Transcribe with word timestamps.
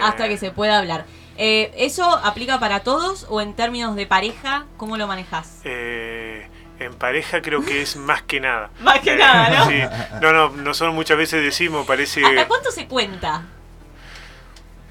Hasta 0.00 0.26
Eh, 0.26 0.28
que 0.30 0.38
se 0.38 0.50
pueda 0.50 0.78
hablar. 0.78 1.04
Eh, 1.36 1.72
¿Eso 1.76 2.04
aplica 2.04 2.60
para 2.60 2.80
todos 2.80 3.26
o 3.28 3.40
en 3.40 3.54
términos 3.54 3.96
de 3.96 4.06
pareja? 4.06 4.66
¿Cómo 4.76 4.96
lo 4.96 5.06
manejas? 5.06 5.60
eh, 5.64 6.46
en 6.78 6.94
pareja 6.94 7.40
creo 7.42 7.64
que 7.64 7.80
es 7.82 7.96
más 8.08 8.22
que 8.22 8.40
nada. 8.40 8.70
Más 8.80 9.00
que 9.00 9.12
Eh, 9.14 9.16
nada, 9.16 9.58
¿no? 9.60 9.66
sí. 9.70 9.78
No, 10.20 10.32
no, 10.32 10.48
nosotros 10.50 10.94
muchas 10.94 11.16
veces 11.16 11.42
decimos, 11.42 11.86
parece... 11.86 12.24
¿Hasta 12.24 12.48
cuánto 12.48 12.70
se 12.70 12.86
cuenta? 12.86 13.42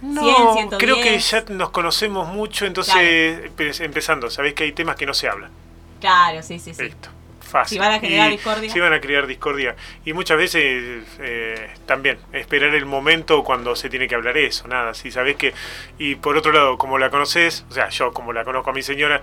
No, 0.02 0.22
100, 0.24 0.70
110. 0.70 0.80
creo 0.80 0.96
que 1.04 1.20
ya 1.20 1.44
nos 1.50 1.70
conocemos 1.70 2.28
mucho, 2.28 2.66
entonces 2.66 3.52
empe- 3.56 3.84
empezando, 3.86 4.32
sabéis 4.32 4.56
que 4.56 4.64
hay 4.64 4.72
temas 4.72 4.96
que 4.96 5.06
no 5.06 5.14
se 5.14 5.28
hablan. 5.30 5.52
Claro, 6.00 6.42
sí, 6.42 6.58
sí, 6.58 6.74
sí. 6.74 6.82
Listo. 6.84 7.10
Fácil. 7.52 7.76
Si 7.76 7.80
van 7.80 7.92
a 7.94 7.98
Y- 7.98 8.32
discordia. 8.32 8.72
Si 8.72 8.80
van 8.80 8.94
a 8.94 9.02
crear 9.02 9.28
discordia. 9.28 9.76
Y 10.06 10.14
muchas 10.14 10.38
veces 10.38 11.04
eh, 11.20 11.70
también 11.86 12.18
esperar 12.32 12.74
el 12.74 12.86
momento 12.86 13.44
cuando 13.44 13.76
se 13.76 13.90
tiene 13.90 14.08
que 14.08 14.16
hablar 14.16 14.38
eso, 14.38 14.68
nada. 14.68 14.94
Si 14.94 15.12
sabés 15.12 15.36
que. 15.36 15.54
Y 16.00 16.16
por 16.16 16.38
otro 16.38 16.52
lado, 16.54 16.78
como 16.78 16.98
la 16.98 17.10
conoces, 17.10 17.66
o 17.70 17.74
sea, 17.74 17.90
yo 17.90 18.14
como 18.14 18.32
la 18.34 18.44
conozco 18.46 18.70
a 18.70 18.74
mi 18.74 18.82
señora, 18.84 19.22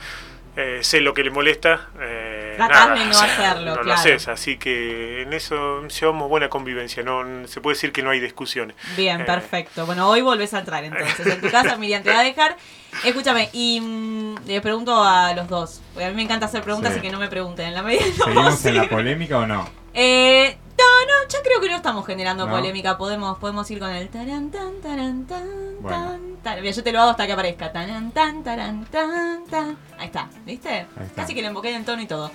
eh, 0.57 0.81
sé 0.83 1.01
lo 1.01 1.15
que 1.15 1.25
le 1.25 1.31
molesta. 1.31 1.89
Eh, 2.01 2.38
Tratás 2.59 2.89
nada, 2.89 2.99
de 3.01 3.05
no 3.07 3.11
o 3.11 3.15
sea, 3.15 3.25
hacerlo, 3.25 3.71
No 3.71 3.77
lo 3.77 3.83
claro. 3.83 4.01
haces, 4.01 4.29
así 4.29 4.59
que 4.59 5.23
en 5.23 5.33
eso 5.33 5.87
llevamos 5.89 6.29
buena 6.29 6.49
convivencia. 6.49 7.03
no 7.03 7.25
Se 7.49 7.61
puede 7.61 7.75
decir 7.77 7.93
que 7.93 8.03
no 8.03 8.11
hay 8.11 8.21
discusiones. 8.21 8.77
Bien, 8.97 9.21
Eh, 9.23 9.25
perfecto. 9.25 9.87
Bueno, 9.87 10.09
hoy 10.09 10.21
volvés 10.21 10.53
a 10.55 10.59
entrar 10.61 10.85
entonces. 10.85 11.27
En 11.27 11.41
tu 11.41 11.51
casa 11.51 11.77
Miriam 11.77 12.03
te 12.03 12.11
va 12.11 12.21
a 12.21 12.25
dejar. 12.25 12.57
Escúchame, 13.05 13.49
y 13.53 13.81
mm, 13.81 14.47
le 14.47 14.61
pregunto 14.61 15.03
a 15.03 15.33
los 15.35 15.49
dos. 15.49 15.81
Porque 15.95 16.07
a 16.07 16.11
mí 16.11 16.17
me 16.17 16.23
encanta 16.23 16.47
hacer 16.47 16.63
preguntas 16.63 16.93
Sí. 16.93 16.99
y 16.99 17.03
que 17.03 17.11
no 17.11 17.19
me 17.19 17.29
pregunten 17.29 17.67
en 17.69 17.75
la 17.75 17.83
medida 17.83 18.05
de 18.05 18.11
lo 18.19 18.25
¿Seguimos 18.25 18.65
en 18.67 18.77
la 18.77 18.89
polémica 18.89 19.39
o 19.39 19.47
no? 19.47 19.69
Eh, 19.95 20.57
no, 20.79 21.07
no, 21.07 21.29
yo 21.29 21.39
creo 21.43 21.61
que 21.61 21.69
no 21.69 21.77
estamos 21.77 22.07
generando 22.07 22.47
¿No? 22.47 22.53
polémica. 22.55 22.97
Podemos, 22.97 23.39
podemos 23.39 23.71
ir 23.71 23.79
con 23.81 23.91
el 23.91 24.09
taran 24.09 24.51
tan 24.51 24.81
taran 24.81 25.27
tan 25.27 25.49
Bueno. 25.81 26.19
tan. 26.43 26.61
Mira, 26.61 26.73
yo 26.75 26.83
te 26.83 26.93
lo 26.93 27.01
hago 27.01 27.11
hasta 27.11 27.27
que 27.27 27.33
aparezca. 27.33 27.73
Taran 27.73 28.13
tan 28.13 28.43
taran 28.45 28.85
tan 28.87 29.45
tan. 29.47 29.77
Ahí 29.99 30.07
está, 30.07 30.31
¿viste? 30.47 30.69
Ahí 30.69 30.87
está. 31.07 31.23
Casi 31.23 31.35
que 31.35 31.43
le 31.43 31.49
emboqué 31.49 31.75
en 31.75 31.85
tono 31.85 32.01
y 32.01 32.07
todo. 32.07 32.31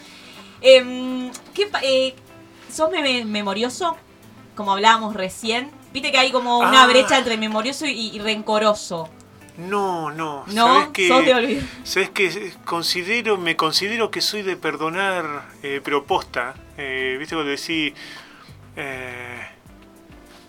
Em, 0.62 1.32
¿qué 1.54 1.70
eh, 1.82 2.16
¿Sos 2.72 2.90
memorioso? 2.92 3.98
Como 4.56 4.74
hablábamos 4.74 5.16
recién. 5.16 5.72
Viste 5.94 6.12
que 6.12 6.18
hay 6.18 6.32
como 6.32 6.60
una 6.60 6.84
Ah. 6.84 6.88
brecha 6.88 7.18
entre 7.18 7.38
memorioso 7.38 7.86
y, 7.86 8.10
y 8.16 8.20
rencoroso. 8.20 9.10
No, 9.58 10.10
no. 10.10 10.44
¿No? 10.48 10.68
¿Sabés 10.68 10.88
que, 10.90 11.08
Sos 11.08 11.26
de 11.26 11.34
olvidar. 11.36 11.64
¿Sabes 11.84 12.10
que 12.10 12.54
considero, 12.66 13.38
me 13.38 13.56
considero 13.56 14.10
que 14.10 14.22
soy 14.22 14.42
de 14.42 14.58
perdonar 14.58 15.44
eh? 15.62 15.82
Eh, 16.78 17.16
¿Viste 17.20 17.36
cuando 17.36 17.52
decís... 17.52 17.94
eh, 18.76 19.48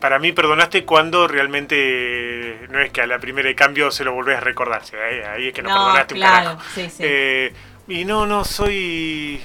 para 0.00 0.19
mí 0.19 0.33
perdonaste 0.33 0.84
cuando 0.84 1.27
realmente 1.28 2.67
no 2.70 2.80
es 2.80 2.91
que 2.92 3.00
a 3.00 3.06
la 3.06 3.19
primera 3.19 3.48
de 3.48 3.55
cambio 3.55 3.91
se 3.91 4.05
lo 4.05 4.12
volvés 4.12 4.36
a 4.36 4.41
recordar. 4.41 4.83
Ahí, 4.92 5.20
ahí 5.20 5.48
es 5.48 5.55
que 5.55 5.62
no, 5.62 5.70
No, 5.70 5.75
perdonaste 5.77 6.14
un 6.14 6.20
claro, 6.20 6.45
carajo. 6.50 6.62
sí, 6.75 6.91
sí. 6.91 7.02
Eh, 7.06 7.55
y 7.89 8.05
no, 8.05 8.27
no 8.27 8.45
soy 8.45 9.42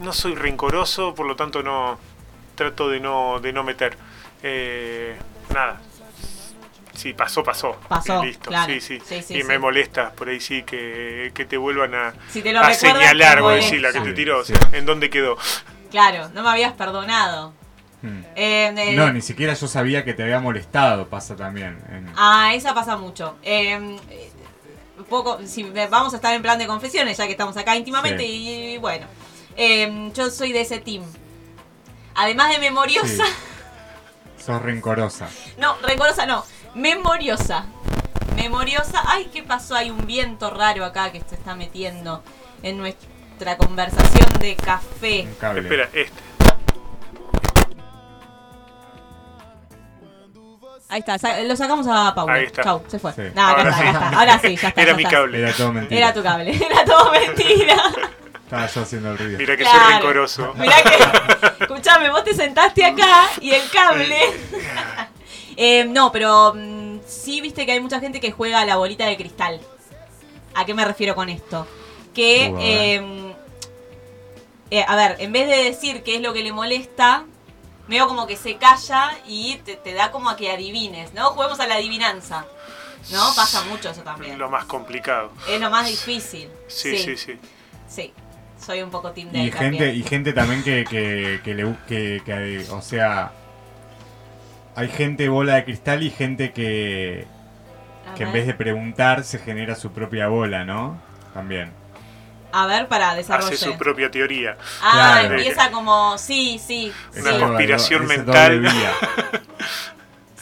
no 0.00 0.12
soy 0.12 0.34
rencoroso, 0.34 1.14
por 1.14 1.26
lo 1.26 1.36
tanto 1.36 1.62
no 1.62 1.98
trato 2.54 2.88
de 2.88 3.00
no 3.00 3.38
de 3.40 3.52
no 3.52 3.62
meter 3.64 3.96
eh, 4.42 5.16
nada. 5.54 5.80
Sí, 6.94 7.12
pasó, 7.12 7.44
pasó. 7.44 7.76
Pasó, 7.88 8.24
Y 8.24 8.26
listo. 8.28 8.50
claro. 8.50 8.72
Sí, 8.72 8.80
sí. 8.80 9.00
Sí, 9.04 9.22
sí, 9.22 9.34
y 9.34 9.42
sí. 9.42 9.44
me 9.44 9.58
molesta 9.60 10.10
por 10.10 10.28
ahí 10.28 10.40
sí 10.40 10.64
que, 10.64 11.30
que 11.32 11.44
te 11.44 11.56
vuelvan 11.56 11.94
a, 11.94 12.12
Si 12.28 12.42
te 12.42 12.52
lo 12.52 12.60
a 12.60 12.74
señalar, 12.74 13.40
decir, 13.44 13.80
la 13.80 13.92
que 13.92 14.00
te 14.00 14.12
tiró, 14.12 14.40
o 14.40 14.44
sí. 14.44 14.52
sea, 14.52 14.68
¿en 14.76 14.84
dónde 14.84 15.08
quedó? 15.08 15.36
Claro, 15.92 16.28
no 16.34 16.42
me 16.42 16.50
habías 16.50 16.72
perdonado. 16.72 17.54
Hmm. 18.02 18.20
Eh, 18.36 18.72
eh, 18.76 18.94
No, 18.96 19.12
ni 19.12 19.20
siquiera 19.20 19.54
yo 19.54 19.66
sabía 19.66 20.04
que 20.04 20.14
te 20.14 20.22
había 20.22 20.38
molestado, 20.40 21.08
pasa 21.08 21.34
también. 21.36 21.78
en- 21.90 22.12
Ah, 22.16 22.52
esa 22.54 22.74
pasa 22.74 22.96
mucho. 22.96 23.36
Eh, 23.42 23.96
eh, 24.10 24.30
poco, 25.08 25.38
si 25.46 25.64
vamos 25.90 26.12
a 26.12 26.16
estar 26.16 26.32
en 26.34 26.42
plan 26.42 26.58
de 26.58 26.66
confesiones, 26.66 27.16
ya 27.16 27.26
que 27.26 27.32
estamos 27.32 27.56
acá 27.56 27.74
íntimamente, 27.76 28.22
Sí. 28.22 28.74
y, 28.74 28.78
bueno, 28.78 29.06
eh, 29.56 30.10
yo 30.14 30.30
soy 30.30 30.52
de 30.52 30.60
ese 30.60 30.78
team. 30.78 31.02
Además 32.14 32.50
de 32.50 32.58
memoriosa, 32.58 33.24
Sí. 33.26 33.32
Sos 34.44 34.62
rencorosa. 34.62 35.28
no, 35.58 35.76
rencorosa 35.82 36.26
no, 36.26 36.44
memoriosa. 36.74 37.66
Memoriosa, 38.36 39.02
ay, 39.06 39.28
¿qué 39.32 39.42
pasó? 39.42 39.74
Hay 39.74 39.90
un 39.90 40.06
viento 40.06 40.50
raro 40.50 40.84
acá 40.84 41.10
que 41.10 41.20
se 41.28 41.34
está 41.34 41.56
metiendo 41.56 42.22
en 42.62 42.78
nuestra 42.78 43.56
conversación 43.56 44.28
de 44.38 44.54
café. 44.54 45.22
Un 45.22 45.34
cable. 45.34 45.60
Espera, 45.62 45.84
este. 45.92 46.27
Ahí 50.90 51.00
está, 51.00 51.18
sa- 51.18 51.40
lo 51.40 51.54
sacamos 51.56 51.86
a 51.86 52.14
Paula. 52.14 52.34
Ahí 52.34 52.44
está. 52.44 52.62
Chau, 52.64 52.82
se 52.88 52.98
fue. 52.98 53.12
Sí. 53.12 53.22
No, 53.34 53.46
acá 53.46 53.60
Ahora 53.60 53.70
está, 53.70 53.78
sí. 53.82 53.88
acá 53.88 53.90
está. 54.06 54.18
Ahora 54.20 54.38
sí, 54.40 54.56
ya 54.56 54.68
está. 54.68 54.82
Era 54.82 54.90
ya 54.92 54.96
mi 54.96 55.02
está. 55.02 55.16
cable. 55.16 55.38
Era 55.38 55.52
todo 55.52 55.72
mentira. 55.72 55.98
Era 56.00 56.14
tu 56.14 56.22
cable, 56.22 56.50
era 56.70 56.84
todo 56.84 57.12
mentira. 57.12 57.76
Estaba 58.44 58.66
yo 58.66 58.80
haciendo 58.80 59.12
el 59.12 59.18
ruido. 59.18 59.38
Mira 59.38 59.56
que 59.56 59.62
Claro. 59.64 59.78
soy 59.84 59.92
rencoroso. 59.92 60.54
Mirá 60.56 60.76
que. 60.82 61.64
Escuchame, 61.64 62.10
vos 62.10 62.24
te 62.24 62.32
sentaste 62.34 62.84
acá 62.84 63.26
y 63.40 63.50
el 63.52 63.62
cable. 63.70 64.16
Eh, 65.60 65.84
no, 65.86 66.12
pero 66.12 66.54
mm, 66.54 67.00
sí 67.04 67.40
viste 67.40 67.66
que 67.66 67.72
hay 67.72 67.80
mucha 67.80 67.98
gente 67.98 68.20
que 68.20 68.30
juega 68.30 68.60
a 68.60 68.64
la 68.64 68.76
bolita 68.76 69.06
de 69.06 69.16
cristal. 69.16 69.60
¿A 70.54 70.64
qué 70.64 70.72
me 70.72 70.84
refiero 70.84 71.16
con 71.16 71.28
esto? 71.28 71.66
Que. 72.14 72.48
Uh, 72.52 72.56
a 72.56 72.58
ver. 72.60 72.68
eh, 72.70 73.34
eh, 74.70 74.84
a 74.86 74.94
ver, 74.94 75.16
en 75.18 75.32
vez 75.32 75.48
de 75.48 75.56
decir 75.64 76.04
qué 76.04 76.14
es 76.14 76.22
lo 76.22 76.32
que 76.32 76.44
le 76.44 76.52
molesta, 76.52 77.24
veo 77.88 78.06
como 78.06 78.26
que 78.26 78.36
se 78.36 78.56
calla 78.56 79.10
y 79.26 79.56
te, 79.64 79.76
te 79.76 79.94
da 79.94 80.10
como 80.10 80.30
a 80.30 80.36
que 80.36 80.50
adivines, 80.52 81.14
¿no? 81.14 81.30
Juguemos 81.30 81.58
a 81.60 81.66
la 81.66 81.76
adivinanza. 81.76 82.46
¿No? 83.12 83.32
Pasa 83.34 83.64
mucho 83.64 83.90
eso 83.90 84.02
también. 84.02 84.38
Lo 84.38 84.50
más 84.50 84.64
complicado. 84.64 85.30
Es 85.48 85.60
lo 85.60 85.70
más 85.70 85.86
difícil. 85.86 86.48
Sí, 86.66 86.98
sí, 86.98 87.16
sí. 87.16 87.38
Sí, 87.88 88.12
soy 88.60 88.82
un 88.82 88.90
poco 88.90 89.12
team 89.12 89.30
de 89.30 89.38
Y 89.38 89.50
gente, 89.52 89.60
también. 89.60 89.96
y 89.96 90.02
gente 90.02 90.32
también 90.32 90.62
que, 90.62 90.84
que, 90.84 91.40
que 91.42 91.54
le 91.54 91.74
que, 91.86 92.20
que, 92.24 92.66
o 92.70 92.82
sea, 92.82 93.32
hay 94.74 94.88
gente 94.88 95.28
bola 95.28 95.54
de 95.54 95.64
cristal 95.64 96.02
y 96.02 96.10
gente 96.10 96.52
que, 96.52 97.26
que 98.16 98.22
en 98.24 98.32
vez 98.32 98.46
de 98.46 98.54
preguntar 98.54 99.24
se 99.24 99.38
genera 99.38 99.74
su 99.74 99.92
propia 99.92 100.28
bola, 100.28 100.64
¿no? 100.64 101.00
También. 101.32 101.72
A 102.52 102.66
ver, 102.66 102.88
para 102.88 103.14
desarrollar. 103.14 103.52
Hace 103.52 103.64
su 103.64 103.76
propia 103.76 104.10
teoría. 104.10 104.56
Ah, 104.82 105.18
Claro. 105.20 105.34
empieza 105.34 105.70
como, 105.70 106.16
sí, 106.18 106.60
sí. 106.64 106.92
Una 107.20 107.38
conspiración 107.38 108.02
es 108.04 108.08
mental. 108.08 108.68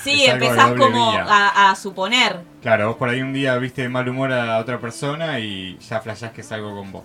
Sí, 0.03 0.25
es 0.25 0.29
empezás 0.35 0.73
como 0.75 1.13
a, 1.13 1.71
a 1.71 1.75
suponer. 1.77 2.41
Claro, 2.63 2.89
vos 2.89 2.97
por 2.97 3.09
ahí 3.09 3.23
un 3.23 3.33
día 3.33 3.57
viste 3.57 3.83
de 3.83 3.89
mal 3.89 4.09
humor 4.09 4.33
a 4.33 4.59
otra 4.59 4.79
persona 4.79 5.41
y 5.41 5.79
ya 5.79 6.01
flashás 6.01 6.33
que 6.33 6.43
es 6.43 6.53
algo 6.53 6.75
con 6.77 6.93
vos. 6.93 7.05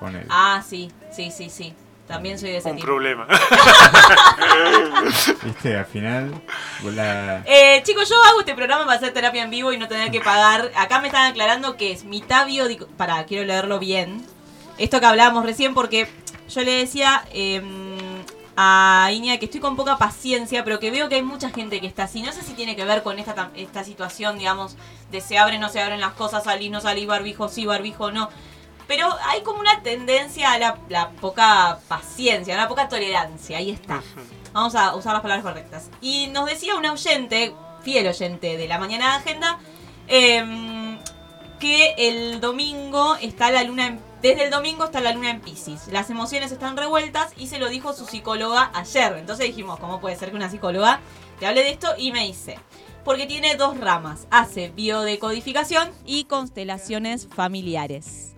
Con 0.00 0.14
él. 0.14 0.26
Ah, 0.28 0.62
sí, 0.66 0.90
sí, 1.10 1.30
sí, 1.30 1.48
sí. 1.50 1.74
También 2.06 2.38
soy 2.38 2.50
de 2.50 2.58
ese 2.58 2.70
Un 2.70 2.76
tipo. 2.76 2.86
problema. 2.86 3.26
Viste, 5.42 5.76
al 5.76 5.86
final. 5.86 6.40
la- 6.84 7.42
Eh, 7.46 7.82
chicos, 7.84 8.08
yo 8.08 8.14
hago 8.26 8.40
este 8.40 8.54
programa 8.54 8.84
para 8.84 8.96
hacer 8.96 9.12
terapia 9.12 9.42
en 9.42 9.50
vivo 9.50 9.72
y 9.72 9.78
no 9.78 9.88
tener 9.88 10.12
que 10.12 10.20
pagar. 10.20 10.70
Acá 10.76 11.00
me 11.00 11.08
están 11.08 11.32
aclarando 11.32 11.76
que 11.76 11.90
es 11.90 12.04
mitad 12.04 12.46
biodico... 12.46 12.86
Pará, 12.96 13.24
quiero 13.24 13.44
leerlo 13.44 13.80
bien. 13.80 14.24
Esto 14.78 15.00
que 15.00 15.06
hablábamos 15.06 15.44
recién 15.44 15.74
porque 15.74 16.08
yo 16.48 16.62
le 16.62 16.72
decía 16.72 17.24
eh, 17.32 17.62
a 18.56 19.10
Iña 19.12 19.38
que 19.38 19.46
estoy 19.46 19.60
con 19.60 19.76
poca 19.76 19.98
paciencia, 19.98 20.64
pero 20.64 20.80
que 20.80 20.90
veo 20.90 21.08
que 21.08 21.16
hay 21.16 21.22
mucha 21.22 21.50
gente 21.50 21.80
que 21.80 21.86
está 21.86 22.04
así. 22.04 22.22
No 22.22 22.32
sé 22.32 22.42
si 22.42 22.54
tiene 22.54 22.76
que 22.76 22.84
ver 22.84 23.02
con 23.02 23.18
esta, 23.18 23.50
esta 23.54 23.84
situación, 23.84 24.38
digamos, 24.38 24.76
de 25.10 25.20
se 25.20 25.38
abren, 25.38 25.60
no 25.60 25.68
se 25.68 25.80
abren 25.80 26.00
las 26.00 26.12
cosas, 26.12 26.44
salí, 26.44 26.70
no 26.70 26.80
salí, 26.80 27.06
barbijo, 27.06 27.48
sí, 27.48 27.66
barbijo, 27.66 28.10
no. 28.10 28.28
Pero 28.88 29.08
hay 29.28 29.42
como 29.42 29.60
una 29.60 29.82
tendencia 29.82 30.52
a 30.52 30.58
la, 30.58 30.78
la 30.88 31.10
poca 31.10 31.80
paciencia, 31.88 32.54
a 32.54 32.56
la 32.56 32.68
poca 32.68 32.88
tolerancia. 32.88 33.58
Ahí 33.58 33.70
está. 33.70 34.02
Vamos 34.52 34.74
a 34.74 34.94
usar 34.94 35.12
las 35.12 35.22
palabras 35.22 35.44
correctas. 35.44 35.90
Y 36.00 36.28
nos 36.28 36.46
decía 36.46 36.76
un 36.76 36.86
oyente, 36.86 37.52
fiel 37.82 38.06
oyente 38.06 38.56
de 38.56 38.68
la 38.68 38.78
mañana 38.78 39.10
de 39.10 39.16
agenda, 39.16 39.58
em, 40.06 40.98
que 41.58 41.94
el 41.98 42.40
domingo 42.40 43.16
está 43.16 43.50
la 43.50 43.64
luna 43.64 43.86
en, 43.86 44.00
desde 44.26 44.44
el 44.44 44.50
domingo 44.50 44.84
está 44.84 45.00
la 45.00 45.12
luna 45.12 45.30
en 45.30 45.40
Pisces. 45.40 45.88
Las 45.92 46.10
emociones 46.10 46.50
están 46.50 46.76
revueltas 46.76 47.32
y 47.36 47.46
se 47.46 47.58
lo 47.58 47.68
dijo 47.68 47.92
su 47.92 48.06
psicóloga 48.06 48.70
ayer. 48.74 49.16
Entonces 49.18 49.46
dijimos, 49.46 49.78
¿cómo 49.78 50.00
puede 50.00 50.16
ser 50.16 50.30
que 50.30 50.36
una 50.36 50.50
psicóloga 50.50 51.00
te 51.38 51.46
hable 51.46 51.62
de 51.62 51.70
esto? 51.70 51.88
Y 51.96 52.10
me 52.10 52.26
dice, 52.26 52.58
porque 53.04 53.26
tiene 53.26 53.54
dos 53.54 53.78
ramas. 53.78 54.26
Hace 54.30 54.70
biodecodificación 54.70 55.90
y 56.04 56.24
constelaciones 56.24 57.28
familiares. 57.28 58.34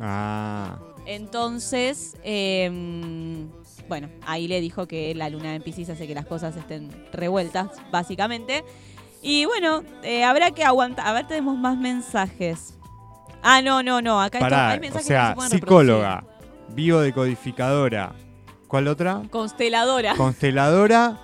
Ah. 0.00 0.78
Entonces, 1.06 2.16
em, 2.24 3.48
bueno, 3.88 4.08
ahí 4.26 4.48
le 4.48 4.60
dijo 4.60 4.88
que 4.88 5.14
la 5.14 5.28
luna 5.30 5.54
en 5.54 5.62
Pisces 5.62 5.88
hace 5.90 6.08
que 6.08 6.14
las 6.14 6.26
cosas 6.26 6.56
estén 6.56 6.90
revueltas, 7.12 7.68
básicamente. 7.92 8.64
Y 9.20 9.44
bueno, 9.44 9.84
eh, 10.02 10.24
habrá 10.24 10.50
que 10.50 10.64
aguantar. 10.64 11.06
A 11.06 11.12
ver, 11.12 11.28
tenemos 11.28 11.56
más 11.56 11.76
mensajes. 11.76 12.74
Ah, 13.42 13.60
no, 13.62 13.82
no, 13.82 14.00
no. 14.00 14.20
Acá 14.20 14.38
Pará, 14.38 14.70
hay 14.70 14.78
o 14.78 14.80
mensajes 14.80 15.06
que 15.08 15.12
no 15.14 15.18
sea, 15.20 15.28
se 15.30 15.34
pueden 15.34 15.50
psicóloga, 15.50 16.24
biodecodificadora. 16.70 18.12
¿Cuál 18.68 18.88
otra? 18.88 19.22
Consteladora. 19.30 20.14
Consteladora. 20.16 21.18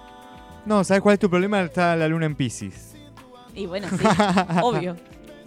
No, 0.66 0.84
¿sabes 0.84 1.02
cuál 1.02 1.14
es 1.14 1.18
tu 1.20 1.30
problema? 1.30 1.60
Está 1.62 1.96
la 1.96 2.08
luna 2.08 2.26
en 2.26 2.34
Pisces. 2.34 2.94
Y 3.54 3.66
bueno, 3.66 3.88
sí, 3.90 4.04
obvio. 4.62 4.96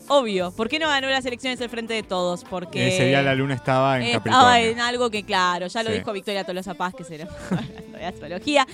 Obvio. 0.07 0.51
¿Por 0.51 0.67
qué 0.67 0.79
no 0.79 0.87
ganó 0.87 1.07
las 1.09 1.25
elecciones 1.25 1.61
al 1.61 1.69
frente 1.69 1.93
de 1.93 2.03
todos? 2.03 2.43
Porque 2.43 2.87
Ese 2.95 3.05
día 3.05 3.21
la 3.21 3.35
luna 3.35 3.53
estaba 3.53 3.97
en 3.97 4.03
estaba 4.03 4.23
Capricornio. 4.23 4.71
en 4.71 4.79
algo 4.81 5.09
que, 5.09 5.23
claro, 5.23 5.67
ya 5.67 5.83
lo 5.83 5.91
Sí. 5.91 5.97
dijo 5.99 6.11
Victoria 6.11 6.43
Tolosa 6.43 6.73
Paz, 6.73 6.93
que 6.95 7.03
será 7.03 7.27
hablando 7.51 7.97
de 7.97 8.05
astrología. 8.05 8.67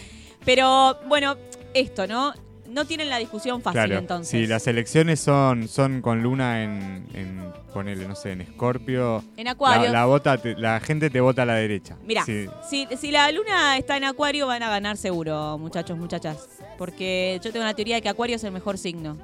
Pero 0.45 0.97
bueno, 1.07 1.35
esto, 1.73 2.07
¿no? 2.07 2.33
No 2.67 2.85
tienen 2.85 3.09
la 3.09 3.17
discusión 3.17 3.61
fácil 3.61 3.79
Claro, 3.81 3.97
entonces. 3.97 4.29
sí, 4.29 4.45
las 4.45 4.67
elecciones 4.67 5.19
son, 5.19 5.67
son 5.67 6.01
con 6.01 6.21
luna 6.21 6.63
en, 6.63 7.05
en 7.13 7.51
ponele, 7.73 8.07
no 8.07 8.15
sé, 8.15 8.33
en 8.33 8.41
Escorpio. 8.41 9.23
En 9.37 9.45
La, 9.45 9.51
Acuario. 9.51 9.91
la 9.91 10.05
vota 10.05 10.37
te- 10.37 10.55
la 10.55 10.79
gente 10.79 11.09
te 11.09 11.21
vota 11.21 11.43
a 11.43 11.45
la 11.45 11.55
derecha. 11.55 11.95
Mira, 12.05 12.23
Sí, 12.25 12.47
si, 12.69 12.87
si 12.97 13.11
la 13.11 13.31
luna 13.31 13.77
está 13.77 13.95
en 13.97 14.03
Acuario, 14.03 14.47
van 14.47 14.63
a 14.63 14.69
ganar 14.69 14.97
seguro, 14.97 15.57
muchachos, 15.57 15.97
muchachas. 15.97 16.49
Porque 16.77 17.39
yo 17.43 17.51
tengo 17.53 17.65
la 17.65 17.73
teoría 17.73 17.95
de 17.95 18.01
que 18.01 18.09
Acuario 18.09 18.35
es 18.35 18.43
el 18.43 18.51
mejor 18.51 18.77
signo. 18.77 19.17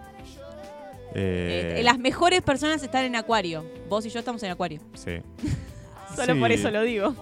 eh, 1.14 1.76
Eh, 1.80 1.84
las 1.84 2.00
mejores 2.00 2.42
personas 2.42 2.82
están 2.82 3.06
en 3.06 3.16
Acuario. 3.16 3.66
Vos 3.90 4.06
y 4.06 4.10
yo 4.10 4.20
estamos 4.20 4.42
en 4.44 4.52
Acuario. 4.52 4.80
sí. 4.96 5.18
Solo 6.16 6.34
Sí, 6.36 6.40
por 6.40 6.52
eso 6.52 6.70
lo 6.72 6.84
digo. 6.84 7.16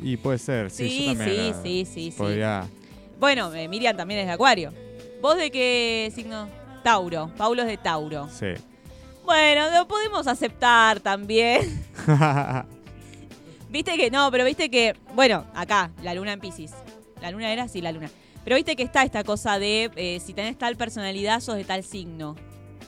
Y 0.00 0.16
puede 0.16 0.38
ser, 0.38 0.70
sí, 0.70 0.88
Sí, 0.88 1.06
yo 1.06 1.14
también. 1.16 1.54
sí, 1.62 1.84
sí, 1.84 1.84
sí, 1.84 2.10
sí. 2.10 2.16
Bueno, 3.22 3.54
eh, 3.54 3.68
Miriam 3.68 3.96
también 3.96 4.18
es 4.18 4.26
de 4.26 4.32
Acuario. 4.32 4.72
¿Vos 5.20 5.36
de 5.36 5.52
qué 5.52 6.10
signo? 6.12 6.48
Tauro. 6.82 7.30
Paulo 7.36 7.62
es 7.62 7.68
de 7.68 7.76
Tauro. 7.76 8.28
Sí. 8.28 8.48
Bueno, 9.24 9.70
lo 9.70 9.86
podemos 9.86 10.26
aceptar 10.26 10.98
también. 10.98 11.86
Viste 13.70 13.96
que 13.96 14.10
no, 14.10 14.28
pero 14.32 14.44
viste 14.44 14.68
que, 14.70 14.96
bueno, 15.14 15.44
acá, 15.54 15.92
la 16.02 16.14
luna 16.14 16.32
en 16.32 16.40
Pisces. 16.40 16.72
La 17.20 17.30
luna 17.30 17.52
era, 17.52 17.68
sí, 17.68 17.80
la 17.80 17.92
luna. 17.92 18.10
Pero 18.42 18.56
viste 18.56 18.74
que 18.74 18.82
está 18.82 19.04
esta 19.04 19.22
cosa 19.22 19.60
de 19.60 19.92
eh, 19.94 20.18
si 20.18 20.34
tenés 20.34 20.58
tal 20.58 20.76
personalidad, 20.76 21.38
sos 21.38 21.54
de 21.54 21.64
tal 21.64 21.84
signo. 21.84 22.34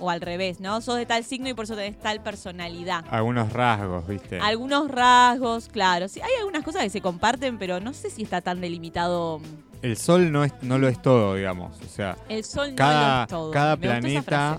O 0.01 0.11
al 0.11 0.21
revés, 0.21 0.59
¿no? 0.59 0.81
Sos 0.81 0.97
de 0.97 1.07
tal 1.07 1.23
signo 1.23 1.49
y 1.49 1.55
por 1.55 1.67
eso 1.67 1.77
tenés 1.77 1.97
tal 2.01 2.21
personalidad. 2.25 3.05
Algunos 3.09 3.53
rasgos, 3.53 4.05
¿viste? 4.09 4.41
Algunos 4.41 4.91
rasgos, 4.91 5.69
claro. 5.69 6.09
Sí, 6.09 6.21
hay 6.21 6.33
algunas 6.41 6.65
cosas 6.65 6.83
que 6.83 6.91
se 6.91 7.01
comparten, 7.01 7.57
pero 7.57 7.79
no 7.79 7.95
sé 7.95 8.11
si 8.11 8.25
está 8.25 8.41
tan 8.41 8.61
delimitado. 8.61 9.41
El 9.85 9.97
sol 9.99 10.33
no, 10.33 10.45
es, 10.45 10.53
no 10.63 10.79
lo 10.79 10.89
es 10.89 11.01
todo, 11.03 11.35
digamos. 11.35 11.79
O 11.83 11.89
sea, 11.89 12.17
El 12.31 12.43
sol 12.43 12.71
no 12.71 12.77
cada, 12.77 13.17
lo 13.19 13.23
es 13.25 13.29
todo. 13.29 13.51
cada 13.51 13.77
Me 13.77 13.83
planeta. 13.83 14.59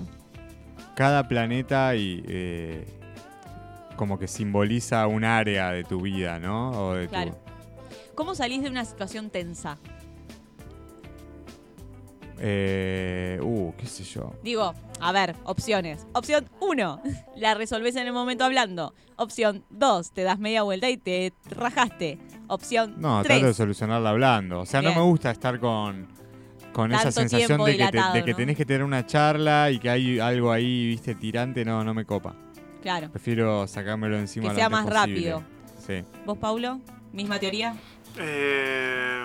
Cada 0.96 1.28
planeta 1.28 1.96
y. 1.96 2.24
eh, 2.28 2.86
como 3.96 4.20
que 4.20 4.28
simboliza 4.28 5.08
un 5.08 5.24
área 5.24 5.72
de 5.72 5.84
tu 5.84 6.02
vida, 6.02 6.38
¿no? 6.38 6.70
O 6.72 6.94
de 6.94 7.06
tu- 7.06 7.10
Claro. 7.12 7.38
¿Cómo 8.14 8.36
salís 8.36 8.62
de 8.62 8.70
una 8.70 8.86
situación 8.86 9.30
tensa? 9.30 9.78
Eh, 12.40 13.40
uh, 13.42 13.74
qué 13.78 13.86
sé 13.88 14.04
yo. 14.04 14.34
Digo, 14.44 14.74
a 15.00 15.12
ver, 15.12 15.36
opciones. 15.46 16.06
Opción 16.14 16.50
1, 16.60 17.02
la 17.38 17.54
resolvés 17.54 17.96
en 17.96 18.08
el 18.08 18.14
momento 18.14 18.44
hablando. 18.44 18.94
Opción 19.16 19.64
2, 19.70 20.12
te 20.12 20.24
das 20.24 20.38
media 20.40 20.64
vuelta 20.64 20.90
y 20.90 20.98
te 20.98 21.34
rajaste. 21.50 22.20
Opción 22.48 22.96
No, 22.98 23.22
trato 23.24 23.36
de 23.36 23.46
3, 23.48 23.56
solucionarla 23.58 24.10
hablando. 24.12 24.62
O 24.62 24.66
sea, 24.66 24.82
Bien. 24.82 24.94
no 24.94 25.00
me 25.02 25.06
gusta 25.06 25.32
estar 25.32 25.60
con, 25.60 26.08
con 26.74 26.94
esa 26.94 27.12
sensación 27.12 27.64
de 27.64 27.72
que, 27.72 27.78
te- 27.86 27.92
dilatado, 27.92 28.14
de 28.14 28.24
que 28.24 28.32
¿no? 28.32 28.38
tenés 28.38 28.58
que 28.58 28.66
tener 28.66 28.84
una 28.84 29.06
charla 29.06 29.72
y 29.72 29.80
que 29.80 29.90
hay 29.90 30.20
algo 30.20 30.52
ahí, 30.52 30.88
viste, 30.88 31.16
tirante. 31.16 31.64
No, 31.66 31.84
no 31.84 31.94
me 31.94 32.06
copa. 32.06 32.36
claro. 32.82 33.10
Prefiero 33.12 33.66
sacármelo 33.68 34.18
encima 34.18 34.46
Que 34.48 34.50
lo 34.50 34.56
sea 34.56 34.66
antes 34.66 34.80
más 34.80 34.86
posible. 34.86 35.32
rápido. 35.32 35.44
Sí. 35.86 36.04
¿Vos, 36.26 36.38
Paulo? 36.38 36.80
¿Misma 37.14 37.40
teoría? 37.40 37.76
Eh, 38.18 39.24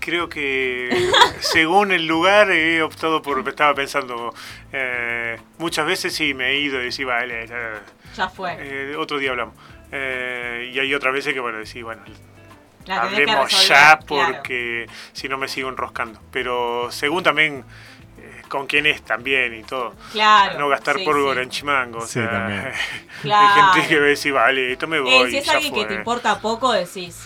creo 0.00 0.28
que 0.28 0.90
según 1.40 1.92
el 1.92 2.06
lugar 2.06 2.50
he 2.50 2.82
optado 2.82 3.20
por, 3.22 3.46
estaba 3.48 3.74
pensando, 3.74 4.32
eh, 4.72 5.36
muchas 5.58 5.86
veces 5.86 6.14
sí 6.14 6.34
me 6.34 6.50
he 6.50 6.60
ido 6.60 6.80
y 6.80 6.86
decía, 6.86 7.06
vale, 7.06 7.46
ya, 7.46 7.82
Ya 8.16 8.28
fue. 8.28 8.56
eh, 8.58 8.96
otro 8.96 9.18
día 9.18 9.30
hablamos. 9.30 9.54
Eh, 9.92 10.70
y 10.74 10.78
hay 10.78 10.94
otras 10.94 11.12
veces 11.12 11.32
que, 11.34 11.40
bueno, 11.40 11.58
decís, 11.58 11.82
bueno, 11.82 12.02
La 12.86 12.94
que 12.94 13.00
hablemos 13.00 13.44
resolver, 13.52 13.68
ya 13.68 13.98
claro. 13.98 14.06
porque 14.42 14.86
si 15.12 15.28
no 15.28 15.38
me 15.38 15.48
sigo 15.48 15.68
enroscando. 15.68 16.20
Pero 16.32 16.88
según 16.90 17.22
también 17.22 17.64
eh, 18.18 18.42
con 18.48 18.66
quién 18.66 18.86
es 18.86 19.02
también 19.02 19.54
y 19.54 19.62
todo. 19.62 19.94
Claro. 20.12 20.58
no 20.58 20.68
gastar 20.68 20.98
sí, 20.98 21.04
pólvora 21.04 21.40
sí. 21.40 21.44
en 21.44 21.50
chimango. 21.50 21.98
O 21.98 22.06
Sí, 22.06 22.14
sea, 22.14 22.30
también. 22.30 22.72
Claro. 23.22 23.64
hay 23.64 23.72
gente 23.74 23.88
que 23.88 24.00
ve 24.00 24.18
y 24.22 24.30
vale, 24.30 24.72
esto 24.72 24.86
me 24.86 25.00
voy. 25.00 25.12
Eh, 25.26 25.30
si 25.30 25.36
es 25.38 25.46
ya 25.46 25.52
alguien 25.52 25.74
que 25.74 25.80
fue. 25.80 25.88
te 25.88 25.94
importa 25.94 26.40
poco, 26.40 26.72
decís. 26.72 27.24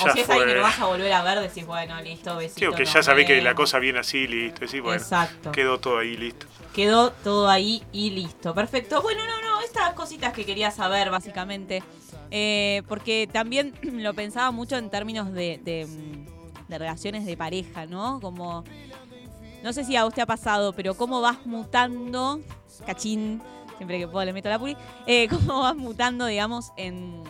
O 0.00 0.10
si 0.10 0.20
es 0.20 0.28
alguien 0.28 0.48
que 0.48 0.54
no 0.56 0.62
vas 0.62 0.80
a 0.80 0.86
volver 0.86 1.12
a 1.12 1.22
ver, 1.22 1.38
decís, 1.38 1.64
bueno, 1.66 2.00
listo, 2.02 2.36
besito. 2.36 2.58
Sí, 2.58 2.66
o 2.66 2.72
que 2.72 2.84
ya 2.84 3.00
sabés 3.02 3.26
que 3.26 3.40
la 3.40 3.54
cosa 3.54 3.78
viene 3.78 4.00
así, 4.00 4.26
listo. 4.26 4.60
Decís, 4.60 4.80
bueno, 4.80 5.00
Exacto. 5.00 5.52
quedó 5.52 5.78
todo 5.78 5.98
ahí, 5.98 6.16
listo. 6.16 6.46
Quedó 6.74 7.12
todo 7.12 7.48
ahí 7.48 7.80
y 7.92 8.10
listo. 8.10 8.52
Perfecto. 8.54 9.00
Bueno, 9.02 9.22
no, 9.24 9.40
no, 9.40 9.53
estas 9.64 9.94
cositas 9.94 10.32
que 10.32 10.44
quería 10.44 10.70
saber, 10.70 11.10
básicamente. 11.10 11.82
Eh, 12.30 12.82
porque 12.88 13.28
también 13.30 13.74
lo 13.82 14.14
pensaba 14.14 14.50
mucho 14.50 14.76
en 14.76 14.90
términos 14.90 15.32
de, 15.32 15.60
de, 15.62 15.86
mm, 15.86 16.68
de 16.68 16.78
relaciones 16.78 17.24
de 17.24 17.36
pareja, 17.36 17.86
¿no? 17.86 18.20
Como. 18.20 18.64
No 19.62 19.72
sé 19.72 19.84
si 19.84 19.96
a 19.96 20.04
usted 20.04 20.22
ha 20.22 20.26
pasado, 20.26 20.72
pero 20.74 20.94
cómo 20.94 21.20
vas 21.20 21.46
mutando. 21.46 22.40
Cachín, 22.84 23.40
siempre 23.76 23.98
que 23.98 24.06
puedo 24.08 24.24
le 24.24 24.32
meto 24.32 24.48
la 24.48 24.58
puri. 24.58 24.76
eh, 25.06 25.28
cómo 25.30 25.60
vas 25.62 25.76
mutando, 25.76 26.26
digamos, 26.26 26.72
en. 26.76 27.22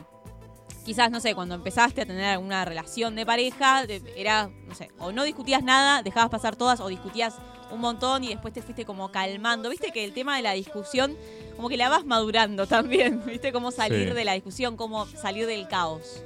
Quizás, 0.85 1.11
no 1.11 1.19
sé, 1.19 1.35
cuando 1.35 1.55
empezaste 1.55 2.03
a 2.03 2.07
tener 2.07 2.27
alguna 2.27 2.63
relación 2.67 3.15
de 3.15 3.25
pareja, 3.25 3.85
era, 4.17 4.51
no 4.67 4.75
sé, 4.75 4.91
o 4.99 5.13
no 5.13 5.25
discutías 5.25 5.63
nada, 5.63 6.03
dejabas 6.03 6.29
pasar 6.29 6.57
todas, 6.57 6.79
o 6.81 6.89
discutías 6.89 7.37
un 7.71 7.81
montón 7.81 8.23
y 8.25 8.29
después 8.29 8.53
te 8.53 8.61
fuiste 8.61 8.85
como 8.85 9.11
calmando. 9.11 9.71
Viste 9.71 9.93
que 9.93 10.05
el 10.05 10.13
tema 10.13 10.37
de 10.37 10.43
la 10.43 10.53
discusión, 10.53 11.17
como 11.57 11.69
que 11.69 11.77
la 11.77 11.89
vas 11.89 12.05
madurando 12.05 12.67
también. 12.69 13.23
Viste 13.27 13.53
cómo 13.53 13.71
salir 13.71 14.09
Sí. 14.09 14.15
de 14.15 14.25
la 14.25 14.33
discusión, 14.35 14.77
cómo 14.77 15.07
salir 15.07 15.47
del 15.47 15.67
caos. 15.69 16.23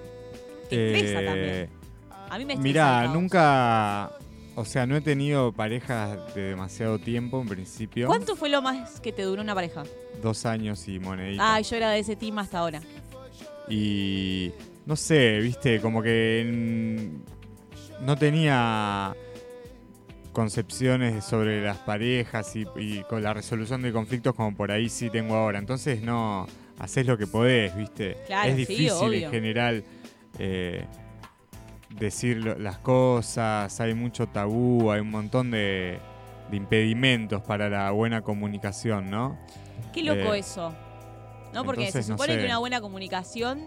Te 0.71 0.93
estresa 0.95 1.23
Eh, 1.23 1.25
también. 1.27 1.71
A 2.31 2.39
mí 2.39 2.45
me 2.45 2.53
estresa 2.55 2.63
Mirá, 2.63 2.99
el 3.01 3.05
caos. 3.07 3.15
nunca. 3.15 4.11
O 4.57 4.65
sea, 4.65 4.87
no 4.87 4.97
he 4.97 5.01
tenido 5.01 5.53
parejas 5.53 6.35
de 6.35 6.43
demasiado 6.49 6.99
tiempo 6.99 7.41
en 7.41 7.47
principio. 7.49 8.09
¿Cuánto 8.09 8.35
fue 8.35 8.49
lo 8.49 8.61
más 8.61 8.99
que 9.01 9.13
te 9.13 9.23
duró 9.23 9.41
una 9.41 9.55
pareja? 9.55 9.85
Dos 10.21 10.45
años 10.47 10.89
y 10.89 10.99
monedita. 10.99 11.55
Ay, 11.55 11.63
yo 11.63 11.77
era 11.77 11.91
de 11.91 12.01
ese 12.01 12.17
team 12.17 12.39
hasta 12.41 12.59
ahora. 12.59 12.81
Y 13.69 14.51
no 14.85 14.97
sé, 14.97 15.39
viste, 15.39 15.81
como 15.81 16.03
que 16.03 17.09
no 18.01 18.17
tenía 18.17 19.15
concepciones 20.39 21.25
sobre 21.25 21.61
las 21.61 21.79
parejas 21.79 22.55
y, 22.55 22.65
y 22.77 23.03
con 23.11 23.25
la 23.25 23.35
resolución 23.35 23.83
de 23.83 23.93
conflictos 23.93 24.37
como 24.37 24.55
por 24.57 24.71
ahí 24.71 24.89
sí 24.89 25.11
tengo 25.11 25.35
ahora. 25.35 25.59
Entonces 25.59 26.01
no, 26.01 26.47
haces 26.79 27.05
lo 27.07 27.19
que 27.19 27.27
podés, 27.27 27.75
viste. 27.75 28.17
Claro, 28.29 28.49
es 28.51 28.57
difícil 28.57 29.15
en 29.15 29.31
general 29.33 29.83
eh, 30.39 30.85
decir 31.91 32.37
las 32.61 32.79
cosas, 32.79 33.81
hay 33.81 33.95
mucho 33.95 34.29
tabú, 34.29 34.93
hay 34.93 35.01
un 35.01 35.11
montón 35.11 35.51
de, 35.51 35.99
de 36.53 36.57
impedimentos 36.57 37.43
para 37.43 37.69
la 37.69 37.91
buena 37.91 38.23
comunicación, 38.23 39.11
¿no? 39.11 39.37
Qué 39.93 40.05
loco 40.05 40.35
Eh, 40.35 40.39
eso. 40.39 40.73
¿No? 41.53 41.65
Porque 41.65 41.87
entonces, 41.87 42.07
se 42.07 42.13
no 42.13 42.17
supone 42.17 42.35
sé. 42.35 42.39
que 42.39 42.45
una 42.47 42.59
buena 42.59 42.81
comunicación 42.81 43.67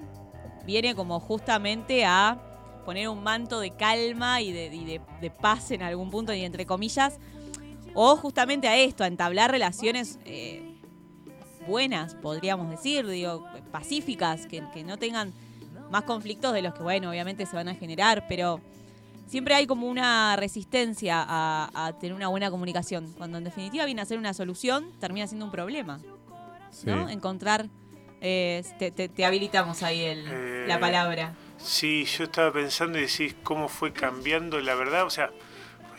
viene 0.66 0.96
como 0.96 1.20
justamente 1.20 2.06
a 2.06 2.38
poner 2.86 3.10
un 3.10 3.24
manto 3.24 3.60
de 3.60 3.72
calma 3.72 4.42
y 4.42 4.52
de, 4.52 4.68
y 4.74 4.86
de- 4.86 5.02
de 5.22 5.30
paz 5.32 5.72
en 5.72 5.82
algún 5.84 6.10
punto, 6.10 6.34
y 6.34 6.44
entre 6.44 6.66
comillas, 6.66 7.20
o 7.94 8.16
justamente 8.16 8.68
a 8.68 8.78
esto, 8.78 9.04
a 9.04 9.08
entablar 9.08 9.52
relaciones 9.52 10.20
eh, 10.26 10.64
buenas, 11.68 12.16
podríamos 12.16 12.70
decir, 12.70 13.06
digo, 13.08 13.46
pacíficas, 13.72 14.48
que, 14.48 14.64
que 14.74 14.84
no 14.84 14.98
tengan 14.98 15.34
más 15.90 16.04
conflictos 16.04 16.54
de 16.54 16.62
los 16.62 16.74
que, 16.74 16.84
bueno, 16.84 17.10
obviamente 17.10 17.46
se 17.46 17.56
van 17.56 17.68
a 17.68 17.76
generar, 17.76 18.26
pero 18.28 18.62
siempre 19.28 19.54
hay 19.56 19.68
como 19.68 19.88
una 19.88 20.36
resistencia 20.38 21.24
a, 21.28 21.70
a 21.88 21.94
tener 22.00 22.16
una 22.16 22.30
buena 22.30 22.50
comunicación, 22.50 23.14
cuando 23.18 23.38
en 23.38 23.44
definitiva 23.44 23.86
viene 23.86 24.02
a 24.02 24.06
ser 24.06 24.18
una 24.18 24.34
solución, 24.34 24.92
termina 25.00 25.28
siendo 25.28 25.46
un 25.46 25.52
problema. 25.52 26.00
Sí. 26.72 26.88
¿no? 26.88 27.10
Encontrar. 27.10 27.68
eh, 28.22 28.64
te, 28.80 28.92
te- 28.92 29.10
te 29.10 29.26
habilitamos 29.26 29.82
ahí 29.84 30.02
el- 30.02 30.26
Eh, 30.28 30.66
la 30.68 30.80
palabra. 30.80 31.34
Sí, 31.64 32.06
yo 32.06 32.24
estaba 32.26 32.52
pensando 32.52 32.98
y 32.98 33.02
decís 33.02 33.36
cómo 33.44 33.68
fue 33.70 33.94
cambiando 33.94 34.60
la 34.60 34.76
verdad. 34.76 35.06
O 35.06 35.10
sea, 35.10 35.32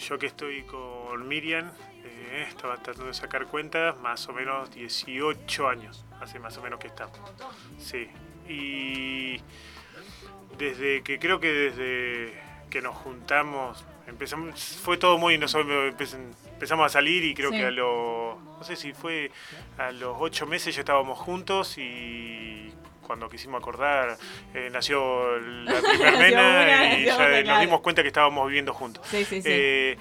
yo 0.00 0.18
que 0.18 0.26
estoy 0.26 0.62
con 0.64 1.26
Miriam, 1.28 1.70
eh, 2.04 2.46
estaba 2.48 2.76
tratando 2.76 3.06
de 3.06 3.14
sacar 3.14 3.46
cuentas, 3.46 3.96
más 4.00 4.28
o 4.28 4.32
menos 4.32 4.70
18 4.74 5.68
años, 5.68 6.04
hace 6.20 6.38
más 6.38 6.56
o 6.58 6.62
menos 6.62 6.80
que 6.80 6.88
estamos. 6.88 7.18
Sí, 7.78 8.08
y 8.48 9.40
desde 10.58 11.02
que 11.02 11.18
creo 11.18 11.38
que 11.40 11.48
desde 11.52 12.42
que 12.70 12.82
nos 12.82 12.96
juntamos, 12.96 13.84
empezamos, 14.06 14.60
fue 14.82 14.96
todo 14.96 15.18
muy, 15.18 15.38
nosotros 15.38 15.94
empezamos 16.52 16.86
a 16.86 16.88
salir 16.88 17.24
y 17.24 17.34
creo 17.34 17.50
Sí. 17.50 17.58
que 17.58 17.66
a 17.66 17.70
los, 17.70 18.40
no 18.42 18.64
sé 18.64 18.76
si 18.76 18.92
fue 18.94 19.30
a 19.78 19.92
los 19.92 20.16
8 20.18 20.46
meses 20.46 20.74
ya 20.74 20.80
estábamos 20.80 21.18
juntos 21.18 21.76
y 21.78 22.72
cuando 23.02 23.28
quisimos 23.28 23.60
acordar 23.60 24.16
eh, 24.54 24.68
nació 24.72 25.38
la 25.38 25.80
primera 25.80 26.64
nena 26.64 26.98
y 26.98 27.04
ya 27.04 27.42
nos 27.42 27.60
dimos 27.60 27.80
cuenta 27.80 28.02
que 28.02 28.08
estábamos 28.08 28.46
viviendo 28.46 28.72
juntos. 28.72 29.06
Sí, 29.08 29.24
sí, 29.24 29.42
sí. 29.42 29.48
Eh, 29.50 29.98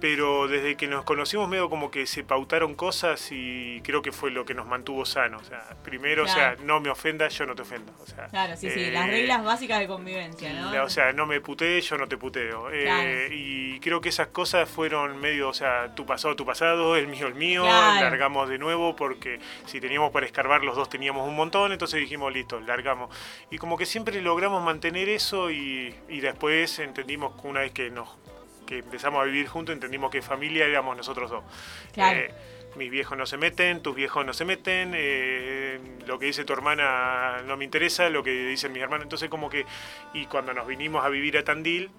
pero 0.00 0.48
desde 0.48 0.76
que 0.76 0.86
nos 0.86 1.04
conocimos 1.04 1.48
medio 1.48 1.68
como 1.68 1.90
que 1.90 2.06
se 2.06 2.24
pautaron 2.24 2.74
cosas 2.74 3.28
y 3.32 3.80
creo 3.82 4.00
que 4.02 4.12
fue 4.12 4.30
lo 4.30 4.44
que 4.44 4.54
nos 4.54 4.66
mantuvo 4.66 5.04
sanos. 5.04 5.42
O 5.42 5.44
sea, 5.44 5.62
primero, 5.82 6.24
o 6.24 6.28
sea, 6.28 6.56
no 6.64 6.80
me 6.80 6.88
ofendas, 6.90 7.36
yo 7.36 7.44
no 7.46 7.54
te 7.54 7.62
ofendo. 7.62 7.92
O 8.00 8.06
sea, 8.06 8.26
Claro, 8.28 8.56
sí, 8.56 8.70
sí, 8.70 8.80
eh, 8.80 8.90
las 8.90 9.06
reglas 9.08 9.44
básicas 9.44 9.78
de 9.80 9.86
convivencia, 9.86 10.52
¿no? 10.54 10.72
la- 10.72 10.84
O 10.84 10.88
sea, 10.88 11.12
no 11.12 11.26
me 11.26 11.40
putees, 11.40 11.88
yo 11.88 11.98
no 11.98 12.08
te 12.08 12.16
puteo. 12.16 12.70
Eh. 12.72 13.28
Y 13.32 13.80
creo 13.80 14.00
que 14.00 14.08
esas 14.08 14.28
cosas 14.28 14.68
fueron 14.68 15.18
medio, 15.20 15.48
o 15.48 15.54
sea, 15.54 15.94
tu 15.94 16.06
pasado, 16.06 16.34
tu 16.36 16.46
pasado, 16.46 16.96
el 16.96 17.06
mío, 17.06 17.26
el 17.26 17.34
mío. 17.34 17.62
Claro. 17.62 18.00
Largamos 18.06 18.48
de 18.48 18.58
nuevo 18.58 18.96
porque 18.96 19.38
si 19.66 19.80
teníamos 19.80 20.10
para 20.12 20.26
escarbar 20.26 20.64
los 20.64 20.76
dos 20.76 20.88
teníamos 20.88 21.28
un 21.28 21.36
montón, 21.36 21.72
entonces 21.72 22.00
dijimos, 22.00 22.32
listo, 22.32 22.60
largamos. 22.60 23.14
Y 23.50 23.58
como 23.58 23.76
que 23.76 23.86
siempre 23.86 24.20
logramos 24.22 24.62
mantener 24.64 25.08
eso 25.08 25.50
y, 25.50 25.94
y 26.08 26.20
después 26.20 26.78
entendimos 26.78 27.38
que 27.40 27.46
una 27.48 27.60
vez 27.60 27.72
que 27.72 27.90
nos 27.90 28.08
que 28.70 28.78
empezamos 28.78 29.20
a 29.20 29.24
vivir 29.24 29.48
juntos, 29.48 29.74
entendimos 29.74 30.12
que 30.12 30.22
familia 30.22 30.64
éramos 30.64 30.96
nosotros 30.96 31.28
dos. 31.28 31.42
Claro. 31.92 32.20
Eh, 32.20 32.30
mis 32.76 32.88
viejos 32.88 33.18
no 33.18 33.26
se 33.26 33.36
meten, 33.36 33.82
tus 33.82 33.96
viejos 33.96 34.24
no 34.24 34.32
se 34.32 34.44
meten, 34.44 34.92
eh, 34.94 35.80
lo 36.06 36.20
que 36.20 36.26
dice 36.26 36.44
tu 36.44 36.52
hermana 36.52 37.42
no 37.44 37.56
me 37.56 37.64
interesa, 37.64 38.08
lo 38.10 38.22
que 38.22 38.30
dicen 38.30 38.72
mis 38.72 38.80
hermanos. 38.80 39.06
Entonces 39.06 39.28
como 39.28 39.50
que, 39.50 39.66
y 40.14 40.26
cuando 40.26 40.54
nos 40.54 40.68
vinimos 40.68 41.04
a 41.04 41.08
vivir 41.08 41.36
a 41.36 41.42
Tandil, 41.42 41.90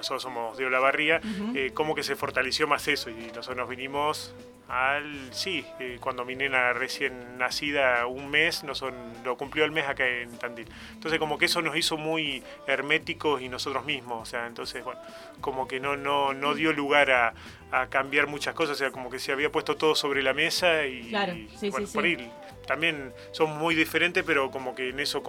nosotros 0.00 0.22
somos 0.22 0.56
de 0.56 0.66
Olavarría, 0.66 1.20
eh, 1.54 1.70
como 1.72 1.94
que 1.94 2.02
se 2.02 2.16
fortaleció 2.16 2.66
más 2.66 2.88
eso 2.88 3.10
y 3.10 3.14
nosotros 3.34 3.56
nos 3.56 3.68
vinimos 3.68 4.34
al, 4.70 5.34
sí, 5.34 5.64
eh, 5.80 5.98
cuando 6.00 6.24
mi 6.24 6.36
nena 6.36 6.72
recién 6.72 7.36
nacida, 7.38 8.06
un 8.06 8.30
mes, 8.30 8.62
nosotros, 8.62 8.96
lo 9.24 9.36
cumplió 9.36 9.64
el 9.64 9.72
mes 9.72 9.88
acá 9.88 10.06
en 10.06 10.30
Tandil. 10.38 10.68
Entonces 10.92 11.18
como 11.18 11.38
que 11.38 11.46
eso 11.46 11.60
nos 11.60 11.76
hizo 11.76 11.96
muy 11.96 12.44
herméticos 12.68 13.42
y 13.42 13.48
nosotros 13.48 13.84
mismos, 13.84 14.22
o 14.22 14.24
sea, 14.30 14.46
entonces, 14.46 14.84
bueno, 14.84 15.00
como 15.40 15.66
que 15.66 15.80
no, 15.80 15.96
no, 15.96 16.34
no 16.34 16.54
dio 16.54 16.72
lugar 16.72 17.10
a, 17.10 17.34
a 17.72 17.88
cambiar 17.88 18.28
muchas 18.28 18.54
cosas, 18.54 18.76
o 18.76 18.78
sea, 18.78 18.92
como 18.92 19.10
que 19.10 19.18
se 19.18 19.32
había 19.32 19.50
puesto 19.50 19.76
todo 19.76 19.96
sobre 19.96 20.22
la 20.22 20.34
mesa 20.34 20.86
y, 20.86 21.08
Claro, 21.08 21.34
y, 21.34 21.48
sí, 21.58 21.68
bueno, 21.70 21.86
sí, 21.88 21.92
por 21.92 22.04
sí. 22.04 22.30
también 22.68 23.12
son 23.32 23.58
muy 23.58 23.74
diferentes, 23.74 24.22
pero 24.24 24.52
como 24.52 24.76
que 24.76 24.90
en 24.90 25.00
eso 25.00 25.20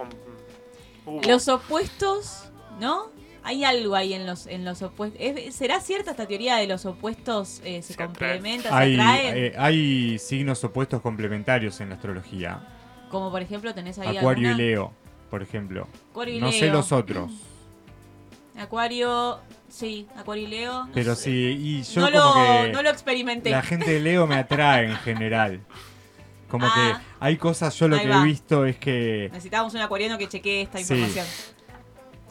hubo... 1.04 1.20
Los 1.20 1.48
opuestos, 1.48 2.52
¿no? 2.78 3.10
Hay 3.44 3.64
algo 3.64 3.94
ahí 3.96 4.14
en 4.14 4.26
los, 4.26 4.46
en 4.46 4.64
los 4.64 4.82
opuestos. 4.82 5.20
¿Es- 5.20 5.54
¿Será 5.54 5.80
cierta 5.80 6.12
esta 6.12 6.26
teoría 6.26 6.56
de 6.56 6.66
los 6.68 6.86
opuestos 6.86 7.60
eh, 7.64 7.82
se, 7.82 7.94
Se 7.94 7.94
se 7.94 8.02
Hay, 8.70 8.94
atraen? 8.94 9.36
eh, 9.36 9.52
hay 9.58 10.18
signos 10.18 10.62
opuestos 10.64 11.00
complementarios 11.00 11.80
en 11.80 11.88
la 11.88 11.96
astrología. 11.96 12.60
Como 13.10 13.30
por 13.30 13.42
ejemplo 13.42 13.74
tenés 13.74 13.98
ahí 13.98 14.16
Acuario 14.16 14.48
alguna? 14.50 14.62
y 14.64 14.66
Leo, 14.68 14.92
por 15.30 15.42
ejemplo. 15.42 15.88
Acuario 16.10 16.34
y 16.36 16.40
No 16.40 16.52
sé 16.52 16.68
los 16.68 16.92
otros, 16.92 17.30
Acuario, 18.58 19.38
sí, 19.68 20.06
Acuario 20.16 20.44
y 20.44 20.46
Leo. 20.48 20.84
no 20.86 20.92
pero 20.92 21.14
sé. 21.14 21.24
sí, 21.24 21.30
y 21.58 21.82
yo 21.82 22.02
no, 22.10 22.22
como 22.22 22.44
lo, 22.44 22.62
que 22.64 22.72
no 22.72 22.82
lo 22.82 22.90
experimenté. 22.90 23.50
la 23.50 23.62
gente 23.62 23.90
de 23.90 24.00
Leo 24.00 24.26
me 24.26 24.36
atrae 24.36 24.86
en 24.90 24.96
general. 24.96 25.60
Como 26.48 26.66
Ah. 26.66 26.72
que 27.00 27.04
hay 27.20 27.36
cosas, 27.38 27.74
yo 27.78 27.88
lo 27.88 27.98
que 27.98 28.06
va. 28.08 28.20
he 28.20 28.24
visto 28.26 28.66
es 28.66 28.76
que 28.76 29.28
Necesitábamos 29.32 29.72
un 29.74 29.80
acuariano 29.80 30.18
que 30.18 30.28
chequee 30.28 30.62
esta 30.62 30.78
Sí. 30.78 30.92
información. 30.94 31.26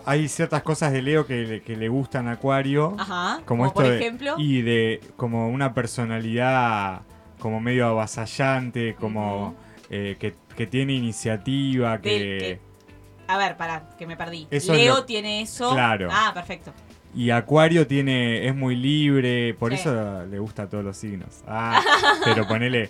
Hay 0.05 0.27
ciertas 0.27 0.63
cosas 0.63 0.91
de 0.93 1.01
Leo 1.01 1.25
que, 1.25 1.41
le- 1.43 1.62
que 1.62 1.75
le 1.75 1.88
gustan 1.89 2.27
a 2.27 2.34
Acuario. 2.34 2.96
Ajá. 2.98 3.36
como 3.46 3.46
Como, 3.46 3.65
esto 3.65 3.75
por 3.75 3.84
de- 3.88 3.98
ejemplo. 4.00 4.36
y 4.38 4.62
de 4.62 5.00
como 5.17 5.50
una 5.50 5.74
personalidad 5.74 7.01
como 7.39 7.60
medio 7.60 7.88
avasallante, 7.88 8.96
como 9.00 9.55
eh, 9.89 10.15
que, 10.20 10.36
que 10.55 10.67
tiene 10.67 10.93
iniciativa, 10.93 11.98
Del 11.98 12.01
que... 12.01 12.38
que- 12.38 12.60
A 13.27 13.38
ver, 13.38 13.58
pará, 13.58 13.89
que 13.98 14.05
me 14.08 14.15
perdí. 14.15 14.48
Eso 14.51 14.74
es 14.74 14.79
Leo 14.79 14.96
lo- 14.96 15.05
tiene 15.05 15.41
eso. 15.41 15.72
Claro. 15.72 16.10
Ah, 16.12 16.31
perfecto. 16.34 16.72
Y 17.13 17.29
Acuario 17.31 17.88
tiene 17.88 18.48
es 18.48 18.55
muy 18.55 18.75
libre, 18.75 19.53
por 19.55 19.72
Sí. 19.74 19.79
eso 19.79 20.25
le 20.25 20.39
gusta 20.39 20.63
a 20.63 20.70
todos 20.70 20.84
los 20.84 20.96
signos. 20.98 21.43
Ah, 21.48 21.81
pero 22.25 22.48
ponele... 22.48 22.89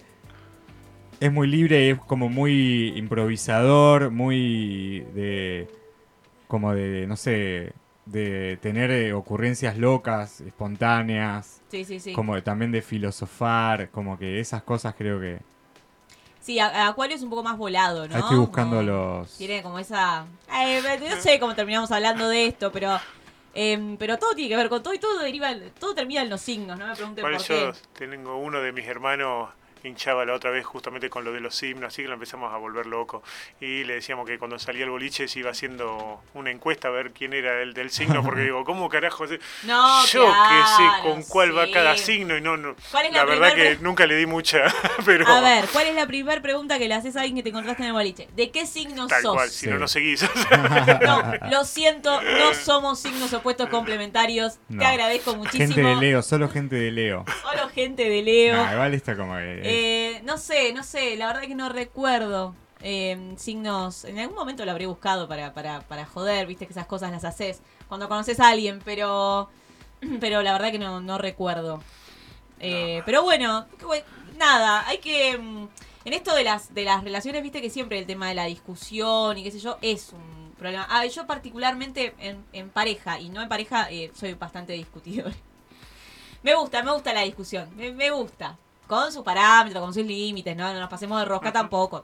Es 1.19 1.31
muy 1.31 1.47
libre, 1.47 1.91
es 1.91 1.99
como 1.99 2.29
muy 2.29 2.93
improvisador, 2.97 4.09
muy 4.09 5.01
de... 5.13 5.67
Como 6.51 6.73
de, 6.75 7.07
no 7.07 7.15
sé, 7.15 7.71
de 8.05 8.57
tener 8.61 8.91
eh, 8.91 9.13
ocurrencias 9.13 9.77
locas, 9.77 10.41
espontáneas, 10.41 11.61
Sí, 11.71 11.85
sí, 11.85 12.01
sí. 12.01 12.11
como 12.11 12.35
de- 12.35 12.41
también 12.41 12.73
de 12.73 12.81
filosofar, 12.81 13.89
como 13.89 14.19
que 14.19 14.41
esas 14.41 14.61
cosas 14.61 14.93
creo 14.97 15.17
que... 15.21 15.39
Sí, 16.41 16.59
a- 16.59 16.87
Acuario 16.89 17.15
es 17.15 17.23
un 17.23 17.29
poco 17.29 17.41
más 17.43 17.57
volado, 17.57 18.05
¿no? 18.05 18.15
Ahí 18.15 18.21
estoy 18.21 18.37
buscando 18.37 18.75
Como- 18.79 18.89
los... 18.91 19.37
Tiene 19.37 19.63
como 19.63 19.79
esa... 19.79 20.25
Eh, 20.53 20.81
no 21.09 21.21
sé 21.21 21.39
cómo 21.39 21.55
terminamos 21.55 21.89
hablando 21.89 22.27
de 22.27 22.47
esto, 22.47 22.69
pero... 22.69 22.99
em, 23.53 23.95
pero 23.95 24.17
todo 24.19 24.33
tiene 24.35 24.49
que 24.49 24.57
ver 24.57 24.67
con 24.67 24.83
todo 24.83 24.93
y 24.93 24.99
todo 24.99 25.19
deriva, 25.19 25.51
todo 25.79 25.95
termina 25.95 26.21
en 26.21 26.29
los 26.29 26.41
signos, 26.41 26.77
no 26.77 26.85
me 26.85 26.95
pregunten 26.95 27.23
Igual 27.25 27.37
por 27.37 27.45
yo 27.45 27.71
qué. 27.71 28.07
tengo 28.07 28.35
uno 28.35 28.59
de 28.59 28.73
mis 28.73 28.85
hermanos 28.87 29.49
hinchaba 29.83 30.25
la 30.25 30.33
otra 30.33 30.51
vez 30.51 30.65
justamente 30.65 31.09
con 31.09 31.23
lo 31.23 31.31
de 31.31 31.39
los 31.39 31.61
himnos, 31.63 31.87
así 31.93 32.01
que 32.01 32.07
lo 32.07 32.13
empezamos 32.15 32.53
a 32.53 32.57
volver 32.57 32.85
loco. 32.85 33.23
Y 33.59 33.83
le 33.83 33.95
decíamos 33.95 34.27
que 34.27 34.37
cuando 34.39 34.59
salía 34.59 34.83
el 34.83 34.89
boliche 34.89 35.27
se 35.27 35.39
iba 35.39 35.51
haciendo 35.51 36.21
una 36.33 36.51
encuesta 36.51 36.87
a 36.87 36.91
ver 36.91 37.11
quién 37.11 37.33
era 37.33 37.61
el 37.61 37.73
del 37.73 37.89
signo, 37.89 38.23
porque 38.23 38.41
digo, 38.45 38.63
¿cómo 38.63 38.89
carajo? 38.89 39.25
No, 39.63 40.05
Yo 40.07 40.25
claro, 40.25 40.49
que 40.49 40.67
sé 40.83 41.09
con 41.09 41.23
cuál 41.23 41.57
va 41.57 41.69
cada 41.71 41.97
signo 41.97 42.37
y 42.37 42.41
no, 42.41 42.57
no. 42.57 42.75
¿Cuál 42.91 43.05
es 43.07 43.13
la, 43.13 43.19
la 43.19 43.25
verdad 43.25 43.51
primer 43.53 43.77
que 43.77 43.83
nunca 43.83 44.05
le 44.05 44.15
di 44.15 44.25
mucha, 44.25 44.65
pero 45.05 45.27
A 45.27 45.41
ver, 45.41 45.65
¿cuál 45.71 45.87
es 45.87 45.95
la 45.95 46.05
primera 46.07 46.41
pregunta 46.41 46.77
que 46.79 46.87
le 46.87 46.93
haces 46.95 47.15
a 47.15 47.21
alguien 47.21 47.35
que 47.37 47.43
te 47.43 47.49
encontraste 47.49 47.83
en 47.83 47.87
el 47.87 47.93
boliche? 47.93 48.27
¿De 48.35 48.51
qué 48.51 48.65
signo 48.65 49.07
tal 49.07 49.21
sos? 49.21 49.35
cual, 49.35 49.49
si 49.49 49.67
no, 49.67 49.73
Sí. 49.75 49.79
no 49.79 49.87
seguís. 49.87 50.25
No, 51.01 51.33
lo 51.49 51.63
siento, 51.65 52.21
no 52.21 52.53
somos 52.53 52.99
signos 52.99 53.33
opuestos 53.33 53.69
complementarios. 53.69 54.59
No. 54.69 54.79
Te 54.79 54.85
agradezco 54.85 55.35
muchísimo. 55.35 55.73
Gente 55.73 55.81
de 55.81 55.95
Leo, 55.95 56.21
solo 56.21 56.49
gente 56.49 56.75
de 56.75 56.91
Leo. 56.91 57.25
Solo 57.41 57.69
gente 57.69 58.09
de 58.09 58.21
Leo. 58.21 58.55
Nah, 58.55 58.73
igual 58.73 58.93
está 58.93 59.15
como 59.15 59.35
que... 59.35 59.61
Eh, 59.73 60.21
no 60.23 60.37
sé, 60.37 60.73
no 60.73 60.83
sé, 60.83 61.15
la 61.15 61.27
verdad 61.27 61.41
que 61.43 61.55
no 61.55 61.69
recuerdo 61.69 62.55
eh, 62.81 63.33
signos. 63.37 64.05
En 64.05 64.19
algún 64.19 64.35
momento 64.35 64.65
lo 64.65 64.71
habré 64.71 64.85
buscado 64.87 65.27
para, 65.27 65.53
para, 65.53 65.81
para 65.81 66.05
joder, 66.05 66.47
viste 66.47 66.65
que 66.65 66.73
esas 66.73 66.87
cosas 66.87 67.11
las 67.11 67.23
haces 67.23 67.61
cuando 67.87 68.09
conoces 68.09 68.39
a 68.39 68.49
alguien, 68.49 68.81
pero 68.83 69.49
pero 70.19 70.41
la 70.41 70.53
verdad 70.53 70.71
que 70.71 70.79
no, 70.79 71.01
no 71.01 71.17
recuerdo. 71.17 71.81
Eh, 72.59 73.01
Pero 73.05 73.23
bueno, 73.23 73.65
nada, 74.37 74.87
hay 74.87 74.99
que... 74.99 75.37
mm, 75.37 75.67
En 76.05 76.13
esto 76.13 76.35
de 76.35 76.43
las, 76.43 76.73
de 76.73 76.83
las 76.83 77.03
relaciones, 77.03 77.43
viste 77.43 77.61
que 77.61 77.69
siempre 77.69 77.99
el 77.99 78.05
tema 78.07 78.29
de 78.29 78.35
la 78.35 78.45
discusión 78.45 79.37
y 79.37 79.43
qué 79.43 79.51
sé 79.51 79.59
yo 79.59 79.77
es 79.81 80.13
un 80.13 80.53
problema. 80.57 80.87
Ah, 80.89 81.05
yo 81.05 81.27
particularmente 81.27 82.15
en, 82.19 82.45
en 82.53 82.69
pareja, 82.69 83.19
y 83.19 83.29
no 83.29 83.41
en 83.41 83.49
pareja, 83.49 83.89
eh, 83.91 84.11
soy 84.15 84.33
bastante 84.35 84.73
discutidor. 84.73 85.33
Me 86.43 86.55
gusta, 86.55 86.83
me 86.83 86.91
gusta 86.91 87.13
la 87.13 87.21
discusión, 87.21 87.69
me, 87.75 87.91
me 87.91 88.09
gusta. 88.11 88.57
Con 88.91 89.09
sus 89.09 89.23
parámetros, 89.23 89.81
con 89.81 89.93
sus 89.93 90.03
límites, 90.05 90.53
¿no? 90.57 90.73
No 90.73 90.77
nos 90.81 90.89
pasemos 90.89 91.17
de 91.17 91.23
rosca 91.23 91.53
tampoco. 91.53 92.03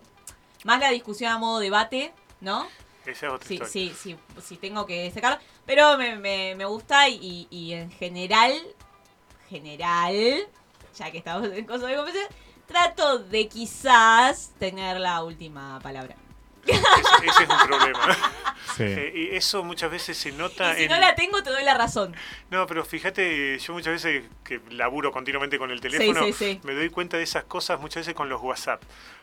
Más 0.63 0.79
la 0.79 0.89
discusión 0.89 1.29
a 1.33 1.37
modo 1.37 1.59
debate, 1.59 2.13
¿no? 2.39 2.65
Esa 3.05 3.27
es 3.27 3.33
otra 3.33 3.45
Sí, 3.45 3.55
historia. 3.55 3.71
sí, 3.73 3.93
sí, 3.93 4.17
sí 4.41 4.55
tengo 4.55 4.85
que 4.85 5.11
sacar. 5.11 5.37
Pero 5.65 5.97
me, 5.97 6.15
me, 6.15 6.55
me 6.55 6.63
gusta 6.63 7.09
y, 7.09 7.45
y 7.49 7.73
en 7.73 7.91
general, 7.91 8.53
general, 9.49 10.47
ya 10.97 11.11
que 11.11 11.17
estamos 11.17 11.49
en 11.51 11.65
cosas 11.65 11.89
de 11.89 11.95
conversación, 11.97 12.31
trato 12.67 13.19
de 13.19 13.49
quizás 13.49 14.51
tener 14.57 14.97
la 15.01 15.25
última 15.25 15.81
palabra. 15.81 16.15
Ese, 16.67 17.25
ese 17.27 17.43
es 17.43 17.49
un 17.49 17.67
problema. 17.67 18.17
sí. 18.77 18.83
Eh, 18.83 19.11
y 19.31 19.35
eso 19.35 19.63
muchas 19.63 19.89
veces 19.91 20.17
se 20.17 20.29
Y 20.29 20.31
nota 20.33 20.75
si 20.75 20.83
en... 20.83 20.91
no 20.91 20.97
la 20.99 21.15
tengo, 21.15 21.41
te 21.43 21.49
doy 21.49 21.63
la 21.63 21.73
razón. 21.73 22.15
No, 22.49 22.65
pero 22.67 22.83
fíjate, 22.85 23.57
yo 23.59 23.73
muchas 23.73 23.93
veces 23.93 24.23
que 24.43 24.61
laburo 24.71 25.11
continuamente 25.11 25.57
con 25.57 25.71
el 25.71 25.79
teléfono, 25.81 26.23
sí, 26.25 26.33
sí. 26.33 26.59
me 26.63 26.73
doy 26.73 26.89
cuenta 26.89 27.17
de 27.17 27.23
esas 27.23 27.43
cosas 27.45 27.79
muchas 27.79 28.01
veces 28.01 28.13
con 28.13 28.29
los 28.29 28.41
WhatsApp. 28.41 28.81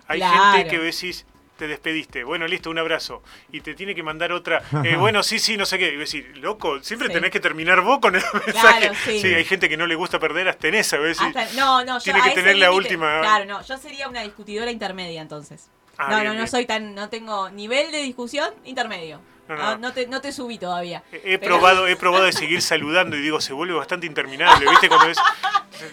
Hay 0.08 0.18
Claro. 0.18 0.52
gente 0.58 0.70
que 0.70 0.78
decís, 0.78 1.24
te 1.56 1.68
despediste, 1.68 2.24
bueno, 2.24 2.48
listo, 2.48 2.68
un 2.68 2.78
abrazo, 2.78 3.22
y 3.52 3.60
te 3.60 3.74
tiene 3.74 3.94
que 3.94 4.02
mandar 4.02 4.32
otra, 4.32 4.60
eh, 4.84 4.96
bueno, 4.96 5.22
sí, 5.22 5.38
sí, 5.38 5.56
no 5.56 5.64
sé 5.64 5.78
qué, 5.78 5.92
y 5.92 5.96
decir, 5.96 6.36
loco, 6.38 6.82
siempre 6.82 7.06
Sí. 7.08 7.14
tenés 7.14 7.30
que 7.30 7.38
terminar 7.38 7.80
vos 7.80 8.00
con 8.00 8.16
el 8.16 8.22
mensaje. 8.44 8.90
sí. 9.04 9.32
hay 9.32 9.44
gente 9.44 9.68
que 9.68 9.76
no 9.76 9.86
le 9.86 9.94
gusta 9.94 10.18
perder 10.18 10.48
hasta 10.48 10.66
en 10.66 10.74
esa. 10.74 10.96
Hasta- 10.96 11.52
no, 11.54 11.84
no, 11.84 11.98
yo 11.98 12.02
Tiene 12.02 12.20
a 12.20 12.24
que 12.24 12.30
tener 12.32 12.56
la 12.56 12.72
última- 12.72 13.20
Claro, 13.20 13.44
no, 13.44 13.62
yo 13.62 13.78
sería 13.78 14.08
una 14.08 14.22
discutidora 14.22 14.68
intermedia 14.72 15.22
entonces. 15.22 15.70
Ah, 15.98 16.10
no, 16.10 16.20
bien, 16.20 16.34
no, 16.34 16.40
no 16.40 16.46
soy 16.46 16.66
tan, 16.66 16.94
no 16.94 17.08
tengo 17.08 17.50
nivel 17.50 17.90
de 17.92 17.98
discusión 18.02 18.50
intermedio. 18.64 19.20
No, 19.48 19.56
No, 19.56 19.62
no. 19.72 19.76
no 19.78 19.92
te, 19.92 20.06
no 20.06 20.20
te 20.22 20.32
subí 20.32 20.56
todavía. 20.58 21.02
He 21.12 21.38
Pero- 21.38 21.56
probado, 21.56 21.86
he 21.86 21.96
probado 21.96 22.24
de 22.24 22.32
seguir 22.32 22.62
saludando 22.62 23.16
y 23.16 23.20
digo, 23.22 23.40
se 23.40 23.52
vuelve 23.52 23.74
bastante 23.74 24.06
interminable, 24.06 24.68
¿viste? 24.70 24.88
Cuando 24.88 25.08
es 25.10 25.18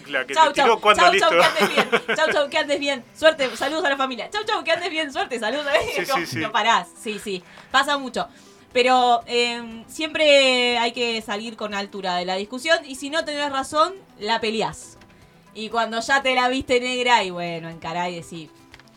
la 0.08 0.24
que 0.26 0.32
Chau, 0.34 0.48
te 0.48 0.54
tiró, 0.54 0.66
chau, 0.68 0.80
¿cuándo 0.80 1.02
chau, 1.02 1.12
listo? 1.12 1.28
chau, 1.28 1.38
que 1.38 1.44
andes 1.46 1.68
bien. 1.74 2.16
Chau, 2.16 2.32
chau, 2.32 2.48
que 2.48 2.58
andes 2.58 2.80
bien. 2.80 3.04
Suerte, 3.14 3.56
saludos 3.56 3.84
a 3.84 3.90
la 3.90 3.96
familia. 3.98 4.30
Chau, 4.30 4.42
chau, 4.44 4.64
que 4.64 4.72
andes 4.72 4.88
bien. 4.90 5.12
Suerte, 5.12 5.38
saludos. 5.38 5.66
Sí, 5.96 6.06
sí, 6.14 6.26
sí. 6.26 6.38
No 6.38 6.50
parás. 6.50 6.88
Sí, 6.98 7.18
sí. 7.18 7.42
Pasa 7.70 7.98
mucho. 7.98 8.26
Pero 8.72 9.22
eh, 9.26 9.84
siempre 9.86 10.78
hay 10.78 10.92
que 10.92 11.20
salir 11.20 11.56
con 11.56 11.74
altura 11.74 12.16
de 12.16 12.24
la 12.24 12.36
discusión 12.36 12.78
y 12.86 12.94
si 12.94 13.10
no 13.10 13.22
tenés 13.26 13.52
razón, 13.52 13.92
la 14.18 14.40
peleás. 14.40 14.96
Y 15.52 15.68
cuando 15.68 16.00
ya 16.00 16.22
te 16.22 16.34
la 16.34 16.48
viste 16.48 16.80
negra 16.80 17.22
y 17.22 17.28
bueno, 17.28 17.68
encará 17.68 18.08
y 18.08 18.14
decís, 18.14 18.48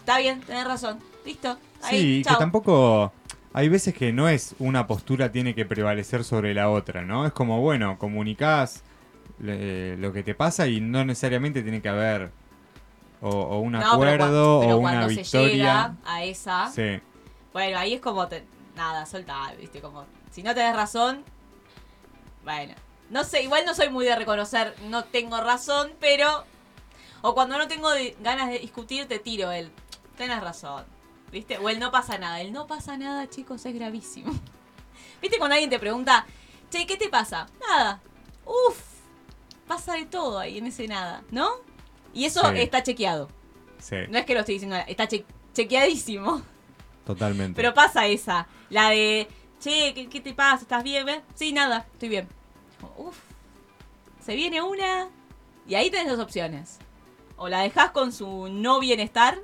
está 0.06 0.20
bien, 0.20 0.40
tenés 0.42 0.66
razón. 0.66 1.00
Listo. 1.26 1.58
Ahí, 1.82 2.18
Sí, 2.18 2.24
que 2.30 2.36
tampoco... 2.36 3.12
Hay 3.54 3.70
veces 3.70 3.94
que 3.94 4.12
no 4.12 4.28
es 4.28 4.54
una 4.60 4.86
postura 4.86 5.32
tiene 5.32 5.56
que 5.56 5.66
prevalecer 5.66 6.24
sobre 6.26 6.54
la 6.54 6.70
otra, 6.70 7.04
¿no? 7.04 7.26
Es 7.26 7.32
como, 7.32 7.62
bueno, 7.62 7.98
comunicás 7.98 8.84
eh, 9.44 9.96
lo 9.98 10.12
que 10.12 10.24
te 10.24 10.36
pasa 10.36 10.68
y 10.68 10.82
no 10.82 11.06
necesariamente 11.06 11.62
tiene 11.64 11.82
que 11.82 11.88
haber 11.90 12.32
o, 13.22 13.30
o 13.30 13.60
un 13.62 13.72
No, 13.72 13.80
pero 13.80 13.94
acuerdo 13.94 14.60
pero 14.60 14.76
o 14.76 14.80
una 14.80 14.92
cuando 14.92 15.10
se 15.10 15.16
victoria. 15.22 15.48
llega 15.50 15.96
a 16.06 16.24
esa, 16.26 16.70
Sí, 16.70 17.00
bueno, 17.54 17.78
ahí 17.80 17.94
es 17.94 18.02
como, 18.02 18.28
te- 18.28 18.44
nada, 18.76 19.06
soltar, 19.06 19.56
viste, 19.56 19.80
como, 19.80 20.06
si 20.32 20.44
no 20.44 20.54
tenés 20.54 20.76
razón, 20.76 21.24
bueno, 22.44 22.74
no 23.10 23.24
sé, 23.24 23.42
igual 23.42 23.64
no 23.66 23.74
soy 23.74 23.90
muy 23.90 24.04
de 24.06 24.16
reconocer, 24.18 24.76
no 24.90 25.06
tengo 25.06 25.40
razón, 25.40 25.92
pero, 26.02 26.44
o 27.22 27.34
cuando 27.34 27.58
no 27.58 27.70
tengo 27.70 27.88
ganas 28.20 28.50
de 28.50 28.60
discutir, 28.60 29.08
te 29.08 29.18
tiro 29.20 29.52
el, 29.54 29.72
tenés 30.16 30.42
razón, 30.42 30.84
viste, 31.32 31.58
o 31.58 31.70
el 31.70 31.80
no 31.80 31.92
pasa 31.92 32.18
nada, 32.18 32.42
el 32.42 32.52
no 32.54 32.68
pasa 32.68 32.98
nada, 32.98 33.30
chicos, 33.30 33.66
es 33.66 33.74
gravísimo. 33.76 34.32
Viste 35.22 35.38
cuando 35.38 35.54
alguien 35.56 35.70
te 35.70 35.80
pregunta, 35.80 36.26
che, 36.70 36.86
¿qué 36.86 36.98
te 36.98 37.10
pasa? 37.10 37.48
Nada, 37.68 38.02
uff, 38.46 38.80
pasa 39.68 39.94
de 39.94 40.06
todo 40.06 40.40
ahí 40.40 40.58
en 40.58 40.68
ese 40.68 40.88
nada, 40.88 41.24
¿no? 41.32 41.50
Y 42.14 42.26
eso 42.26 42.42
Sí. 42.52 42.60
está 42.62 42.84
chequeado. 42.84 43.30
sí, 43.80 43.96
No 44.10 44.18
es 44.18 44.26
que 44.26 44.34
lo 44.34 44.40
estoy 44.42 44.56
diciendo, 44.56 44.76
está 44.88 45.08
che- 45.08 45.26
chequeadísimo. 45.54 46.42
totalmente. 47.06 47.56
Pero 47.56 47.74
pasa 47.74 48.08
esa, 48.08 48.48
la 48.70 48.90
de, 48.90 49.28
che, 49.60 49.94
¿qué, 49.94 50.08
qué 50.10 50.22
te 50.22 50.34
pasa? 50.34 50.64
¿Estás 50.64 50.84
bien? 50.84 51.06
¿Ves? 51.06 51.22
Sí, 51.36 51.52
nada, 51.54 51.86
estoy 51.94 52.10
bien. 52.10 52.28
Uf, 52.98 53.18
se 54.24 54.36
viene 54.36 54.62
una 54.62 55.10
y 55.68 55.76
ahí 55.76 55.90
tenés 55.92 56.08
dos 56.10 56.20
opciones. 56.20 56.78
O 57.38 57.48
la 57.50 57.62
dejas 57.62 57.92
con 57.92 58.12
su 58.14 58.48
no 58.50 58.80
bienestar 58.80 59.40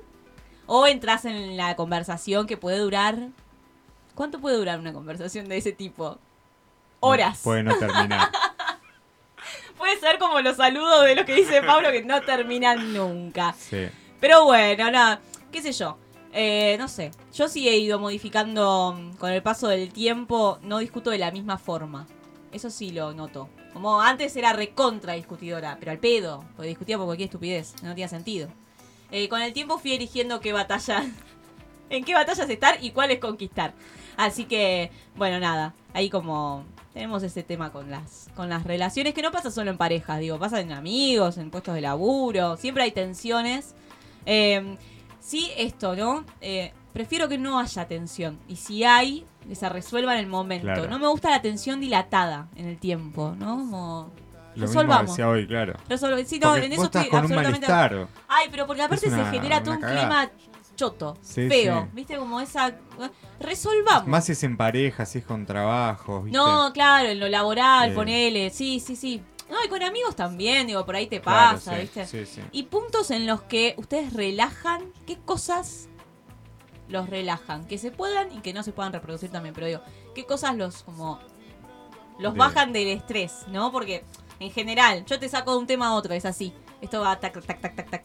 o 0.66 0.86
entras 0.86 1.24
en 1.24 1.56
la 1.56 1.76
conversación 1.76 2.46
que 2.46 2.56
puede 2.56 2.78
durar... 2.78 3.28
¿Cuánto 4.14 4.40
puede 4.40 4.56
durar 4.56 4.78
una 4.78 4.92
conversación 4.92 5.48
de 5.48 5.56
ese 5.56 5.72
tipo? 5.72 6.18
Horas. 7.00 7.40
Puede 7.42 7.62
no 7.62 7.76
terminar. 7.78 8.30
Puede 9.78 9.98
ser 9.98 10.18
como 10.18 10.40
los 10.40 10.58
saludos 10.58 11.04
de 11.04 11.16
lo 11.16 11.24
que 11.24 11.34
dice 11.34 11.62
Pablo 11.62 11.90
que 11.90 12.04
no 12.04 12.20
terminan 12.20 12.92
nunca. 12.92 13.52
Sí. 13.58 13.88
Pero 14.20 14.44
bueno, 14.44 14.90
nada, 14.92 15.20
qué 15.50 15.60
sé 15.60 15.72
yo. 15.72 15.98
Eh, 16.32 16.76
no 16.78 16.88
sé, 16.88 17.10
yo 17.34 17.48
sí 17.48 17.68
he 17.68 17.76
ido 17.76 17.98
modificando 17.98 18.96
mm, 18.96 19.16
con 19.16 19.30
el 19.30 19.42
paso 19.42 19.68
del 19.68 19.92
tiempo, 19.92 20.58
no 20.62 20.78
discuto 20.78 21.10
de 21.10 21.18
la 21.18 21.30
misma 21.30 21.58
forma. 21.58 22.06
Eso 22.52 22.70
sí 22.70 22.90
lo 22.90 23.12
noto. 23.12 23.48
Como 23.72 24.00
antes 24.00 24.36
era 24.36 24.52
recontra 24.52 25.14
discutidora, 25.14 25.76
pero 25.78 25.90
al 25.90 25.98
pedo, 25.98 26.44
porque 26.54 26.68
discutía 26.68 26.96
por 26.96 27.06
cualquier 27.06 27.26
estupidez, 27.26 27.74
no 27.82 27.90
tenía 27.90 28.08
sentido. 28.08 28.48
Eh, 29.12 29.28
con 29.28 29.42
el 29.42 29.52
tiempo 29.52 29.78
fui 29.78 29.92
eligiendo 29.92 30.40
qué 30.40 30.52
batalla, 30.52 31.04
en 31.90 32.04
qué 32.04 32.14
batallas 32.14 32.48
estar 32.48 32.82
y 32.82 32.90
cuáles 32.90 33.18
conquistar. 33.18 33.74
Así 34.16 34.46
que, 34.46 34.90
bueno, 35.16 35.38
nada, 35.38 35.74
ahí 35.94 36.10
como 36.10 36.64
tenemos 36.92 37.22
ese 37.22 37.42
tema 37.42 37.72
con 37.72 37.90
las, 37.90 38.28
con 38.34 38.48
las 38.48 38.64
relaciones, 38.64 39.14
que 39.14 39.22
no 39.22 39.30
pasa 39.30 39.50
solo 39.50 39.70
en 39.70 39.78
parejas, 39.78 40.18
digo, 40.18 40.38
pasa 40.38 40.60
en 40.60 40.72
amigos, 40.72 41.38
en 41.38 41.50
puestos 41.50 41.74
de 41.74 41.80
laburo, 41.80 42.56
siempre 42.56 42.82
hay 42.82 42.92
tensiones. 42.92 43.74
Eh, 44.26 44.76
sí, 45.20 45.50
esto, 45.56 45.96
¿no? 45.96 46.24
Eh, 46.40 46.72
prefiero 46.92 47.28
que 47.28 47.38
no 47.38 47.58
haya 47.58 47.86
tensión. 47.86 48.38
Y 48.48 48.56
si 48.56 48.84
hay, 48.84 49.24
que 49.48 49.54
se 49.54 49.68
resuelva 49.68 50.14
en 50.14 50.20
el 50.20 50.26
momento. 50.26 50.66
Claro. 50.66 50.88
No 50.88 50.98
me 50.98 51.08
gusta 51.08 51.30
la 51.30 51.42
tensión 51.42 51.80
dilatada 51.80 52.48
en 52.56 52.66
el 52.66 52.78
tiempo, 52.78 53.34
¿no? 53.38 53.56
Como, 53.56 54.12
Lo 54.54 54.66
mismo 54.66 54.80
resolvamos. 54.82 55.10
decía 55.10 55.28
hoy, 55.28 55.46
claro. 55.46 55.74
Sí, 56.26 56.38
no, 56.38 56.50
Porque 56.50 56.66
en 56.66 56.72
eso 56.72 56.84
estoy 56.84 57.08
absolutamente. 57.12 57.66
Ay, 58.28 58.48
pero 58.50 58.66
porque 58.66 58.82
aparte 58.82 59.08
una- 59.08 59.24
se 59.24 59.30
genera 59.30 59.62
todo 59.62 59.74
un 59.74 59.80
cagada. 59.80 60.00
clima 60.00 60.30
choto, 60.76 61.16
Sí, 61.22 61.48
feo. 61.48 61.82
sí. 61.82 61.88
¿Viste? 61.92 62.16
Como 62.16 62.40
esa. 62.40 62.74
Resolvamos. 63.40 64.06
Más 64.08 64.24
si 64.24 64.32
es 64.32 64.42
en 64.44 64.56
pareja, 64.56 65.04
si 65.06 65.18
es 65.18 65.24
con 65.24 65.44
trabajos, 65.46 66.24
¿viste? 66.24 66.38
No, 66.38 66.72
claro, 66.72 67.08
en 67.08 67.20
lo 67.20 67.28
laboral, 67.28 67.92
Eh. 67.92 67.94
ponele. 67.94 68.50
Sí, 68.50 68.80
sí, 68.80 68.96
sí. 68.96 69.22
No, 69.50 69.56
y 69.64 69.68
con 69.68 69.82
amigos 69.82 70.16
también, 70.16 70.66
digo, 70.66 70.84
por 70.86 70.96
ahí 70.96 71.06
te 71.08 71.20
Claro, 71.20 71.56
pasa, 71.56 71.76
¿viste? 71.76 72.06
Sí, 72.06 72.24
sí. 72.24 72.40
Y 72.52 72.64
puntos 72.64 73.10
en 73.10 73.26
los 73.26 73.42
que 73.42 73.74
ustedes 73.76 74.12
relajan, 74.14 74.82
¿qué 75.06 75.18
cosas 75.18 75.88
los 76.88 77.08
relajan? 77.10 77.66
Que 77.66 77.76
se 77.78 77.90
puedan 77.90 78.32
y 78.32 78.40
que 78.40 78.52
no 78.54 78.62
se 78.62 78.72
puedan 78.72 78.92
reproducir 78.92 79.30
también, 79.30 79.54
pero 79.54 79.66
digo, 79.66 79.80
¿qué 80.14 80.24
cosas 80.24 80.56
los 80.56 80.82
como 80.84 81.18
los 82.18 82.32
De- 82.34 82.38
bajan 82.38 82.72
del 82.72 82.88
estrés, 82.88 83.44
¿no? 83.48 83.72
Porque 83.72 84.04
en 84.42 84.50
general, 84.50 85.04
yo 85.06 85.18
te 85.18 85.28
saco 85.28 85.52
de 85.52 85.58
un 85.58 85.66
tema 85.66 85.88
a 85.88 85.94
otro, 85.94 86.14
es 86.14 86.24
así. 86.24 86.52
Esto 86.80 87.00
va 87.00 87.18
tac, 87.18 87.34
tac, 87.44 87.60
tac, 87.60 87.76
tac, 87.76 87.90
tac. 87.90 88.04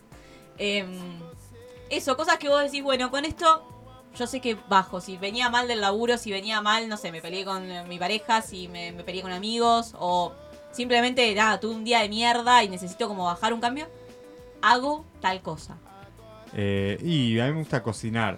Em, 0.57 1.19
eso, 1.89 2.15
cosas 2.17 2.37
que 2.37 2.49
vos 2.49 2.63
decís, 2.63 2.83
bueno, 2.83 3.09
con 3.11 3.25
esto 3.25 3.63
yo 4.17 4.27
sé 4.27 4.41
que 4.41 4.57
bajo. 4.67 4.99
Si 5.01 5.17
venía 5.17 5.49
mal 5.49 5.67
del 5.67 5.81
laburo, 5.81 6.17
si 6.17 6.31
venía 6.31 6.61
mal, 6.61 6.89
no 6.89 6.97
sé, 6.97 7.11
me 7.11 7.21
peleé 7.21 7.45
con 7.45 7.87
mi 7.87 7.99
pareja, 7.99 8.41
si 8.41 8.67
me, 8.67 8.91
me 8.91 9.03
peleé 9.03 9.21
con 9.21 9.31
amigos, 9.31 9.93
o 9.99 10.33
simplemente, 10.71 11.33
nada, 11.35 11.59
tuve 11.59 11.75
un 11.75 11.83
día 11.83 12.01
de 12.01 12.09
mierda 12.09 12.63
y 12.63 12.69
necesito 12.69 13.07
como 13.07 13.25
bajar 13.25 13.53
un 13.53 13.61
cambio, 13.61 13.87
hago 14.61 15.05
tal 15.21 15.41
cosa. 15.41 15.77
Eh, 16.53 16.97
y 17.01 17.39
a 17.39 17.47
mí 17.47 17.53
me 17.53 17.59
gusta 17.59 17.83
cocinar. 17.83 18.37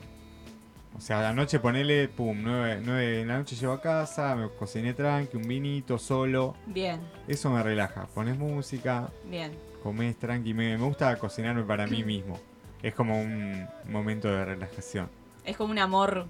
O 0.98 1.02
sea, 1.02 1.22
la 1.22 1.34
noche 1.34 1.60
ponele, 1.60 2.10
pum, 2.10 2.38
9, 2.42 2.82
de 2.82 3.26
la 3.26 3.38
noche 3.38 3.56
llego 3.56 3.74
a 3.74 3.82
casa, 3.82 4.36
me 4.36 4.50
cociné 4.50 4.94
tranqui, 4.94 5.38
un 5.38 5.48
vinito 5.48 5.98
solo. 5.98 6.56
Bien, 6.66 7.00
Eso 7.28 7.50
me 7.50 7.64
relaja. 7.64 8.08
Pones 8.08 8.38
música, 8.38 9.10
bien. 9.26 9.58
comés 9.82 10.18
tranqui. 10.18 10.54
Me, 10.54 10.78
me 10.78 10.84
gusta 10.86 11.16
cocinarme 11.18 11.64
para 11.64 11.88
mí 11.88 12.04
mismo. 12.04 12.40
Es 12.84 12.94
como 12.96 13.20
un 13.22 13.68
momento 13.86 14.28
de 14.30 14.44
relajación. 14.44 15.10
Es 15.46 15.56
como 15.58 15.72
un 15.72 15.80
amor 15.80 16.26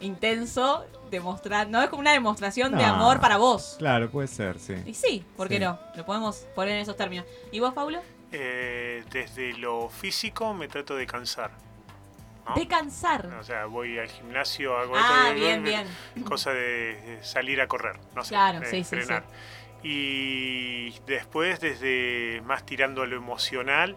intenso, 0.00 0.84
demostrar, 1.10 1.68
no 1.68 1.82
es 1.82 1.88
como 1.88 2.00
una 2.00 2.12
demostración 2.12 2.76
de 2.76 2.84
amor 2.84 3.20
para 3.20 3.36
vos. 3.36 3.76
Claro, 3.78 4.10
puede 4.10 4.28
ser, 4.28 4.58
sí. 4.58 4.74
Y 4.86 4.94
sí, 4.94 5.24
¿por 5.36 5.48
qué 5.48 5.56
Sí. 5.58 5.64
no? 5.64 5.78
Lo 5.96 6.04
podemos 6.06 6.46
poner 6.54 6.74
en 6.76 6.80
esos 6.82 6.96
términos. 6.96 7.26
¿Y 7.52 7.60
vos, 7.60 7.74
Paulo? 7.74 8.00
Eh, 8.32 9.04
desde 9.10 9.52
lo 9.58 9.88
físico 9.88 10.54
me 10.54 10.68
trato 10.68 10.94
de 10.96 11.06
cansar. 11.06 11.50
¿No? 12.50 12.54
De 12.54 12.66
cansar. 12.68 13.26
O 13.40 13.42
sea, 13.44 13.66
voy 13.66 13.98
al 13.98 14.08
gimnasio, 14.08 14.76
hago 14.76 14.94
Ah, 14.96 15.30
esto, 15.30 15.34
bien, 15.40 15.62
bien. 15.64 16.24
cosa 16.24 16.52
de 16.52 17.18
salir 17.22 17.60
a 17.60 17.66
correr, 17.66 17.96
no 18.14 18.22
sé, 18.22 18.30
Claro, 18.30 18.60
sí, 18.64 18.84
sí, 18.84 18.96
frenar. 18.96 19.24
Y 19.82 20.90
después, 21.06 21.60
desde 21.60 22.42
más 22.44 22.64
tirando 22.66 23.02
a 23.02 23.06
lo 23.06 23.16
emocional, 23.16 23.96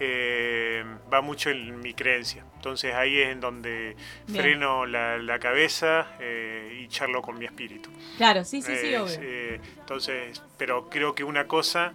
eh, 0.00 0.84
va 1.12 1.20
mucho 1.20 1.50
en 1.50 1.78
mi 1.80 1.94
creencia. 1.94 2.44
Entonces 2.56 2.94
ahí 2.94 3.20
es 3.20 3.28
en 3.28 3.40
donde 3.40 3.96
Bien. 4.26 4.42
freno 4.42 4.86
la, 4.86 5.18
la 5.18 5.38
cabeza 5.38 6.08
eh, 6.18 6.78
y 6.82 6.88
charlo 6.88 7.22
con 7.22 7.38
mi 7.38 7.44
espíritu. 7.44 7.90
Claro, 8.16 8.44
sí, 8.44 8.62
sí, 8.62 8.74
sí, 8.76 8.94
obvio. 8.94 9.18
eh, 9.20 9.60
entonces, 9.78 10.42
pero 10.56 10.88
creo 10.88 11.14
que 11.14 11.22
una 11.22 11.46
cosa 11.46 11.92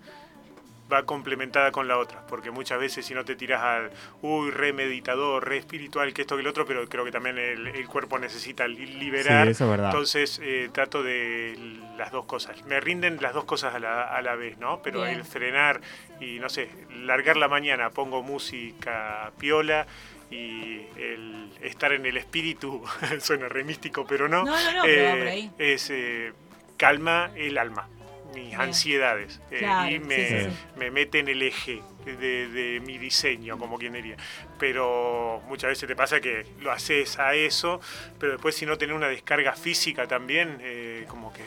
va 0.91 1.03
complementada 1.03 1.71
con 1.71 1.87
la 1.87 1.97
otra, 1.97 2.21
porque 2.27 2.51
muchas 2.51 2.79
veces 2.79 3.05
si 3.05 3.13
no 3.15 3.25
te 3.25 3.35
tiras 3.35 3.61
al, 3.63 3.91
uy, 4.21 4.51
re 4.51 4.71
meditador, 4.71 5.47
re 5.47 5.57
espiritual, 5.57 6.13
que 6.13 6.21
esto 6.21 6.35
que 6.35 6.41
el 6.41 6.47
otro, 6.47 6.65
pero 6.65 6.87
creo 6.87 7.03
que 7.03 7.11
también 7.11 7.37
el, 7.39 7.67
el 7.67 7.87
cuerpo 7.87 8.19
necesita 8.19 8.67
li- 8.67 8.85
liberar. 8.85 9.45
Sí, 9.47 9.51
eso 9.51 9.63
es 9.65 9.69
verdad. 9.71 9.89
Entonces 9.89 10.39
eh, 10.43 10.69
trato 10.71 11.01
de 11.01 11.57
las 11.97 12.11
dos 12.11 12.25
cosas. 12.25 12.63
Me 12.65 12.79
rinden 12.79 13.17
las 13.21 13.33
dos 13.33 13.45
cosas 13.45 13.73
a 13.73 13.79
la, 13.79 14.03
a 14.03 14.21
la 14.21 14.35
vez, 14.35 14.57
¿no? 14.59 14.81
Pero 14.83 15.03
Bien. 15.03 15.17
el 15.17 15.25
frenar 15.25 15.81
y, 16.19 16.37
no 16.39 16.49
sé, 16.49 16.69
largar 17.03 17.37
la 17.37 17.47
mañana, 17.47 17.89
pongo 17.89 18.21
música 18.21 19.31
piola 19.39 19.87
y 20.29 20.81
el 20.97 21.49
estar 21.61 21.93
en 21.93 22.05
el 22.05 22.17
espíritu, 22.17 22.83
suena 23.19 23.47
re 23.49 23.63
místico, 23.63 24.05
pero 24.05 24.27
no. 24.27 24.43
No, 24.43 24.51
no, 24.51 24.73
no, 24.73 24.81
pero 24.83 24.87
eh, 24.87 25.29
ahí. 25.29 25.51
es 25.57 25.89
eh, 25.89 26.33
calma 26.77 27.31
el 27.35 27.57
alma, 27.57 27.87
mis 28.35 28.53
ansiedades 28.53 29.39
eh, 29.49 29.59
Claro, 29.59 29.95
y 29.95 29.99
me, 29.99 30.15
sí, 30.43 30.49
sí. 30.51 30.57
me 30.77 30.91
mete 30.91 31.19
en 31.19 31.27
el 31.29 31.41
eje 31.41 31.81
de, 32.05 32.47
de 32.49 32.79
mi 32.81 32.97
diseño, 32.97 33.57
como 33.57 33.77
quien 33.79 33.93
diría. 33.93 34.17
Pero 34.59 35.41
muchas 35.47 35.69
veces 35.69 35.87
te 35.87 35.95
pasa 35.95 36.19
que 36.21 36.45
lo 36.61 36.71
haces 36.71 37.17
a 37.17 37.33
eso, 37.33 37.79
pero 38.19 38.33
después 38.33 38.55
si 38.55 38.65
no 38.65 38.77
tenés 38.77 38.95
una 38.95 39.07
descarga 39.07 39.53
física 39.53 40.07
también, 40.07 40.57
eh, 40.61 41.05
como 41.07 41.33
que... 41.33 41.43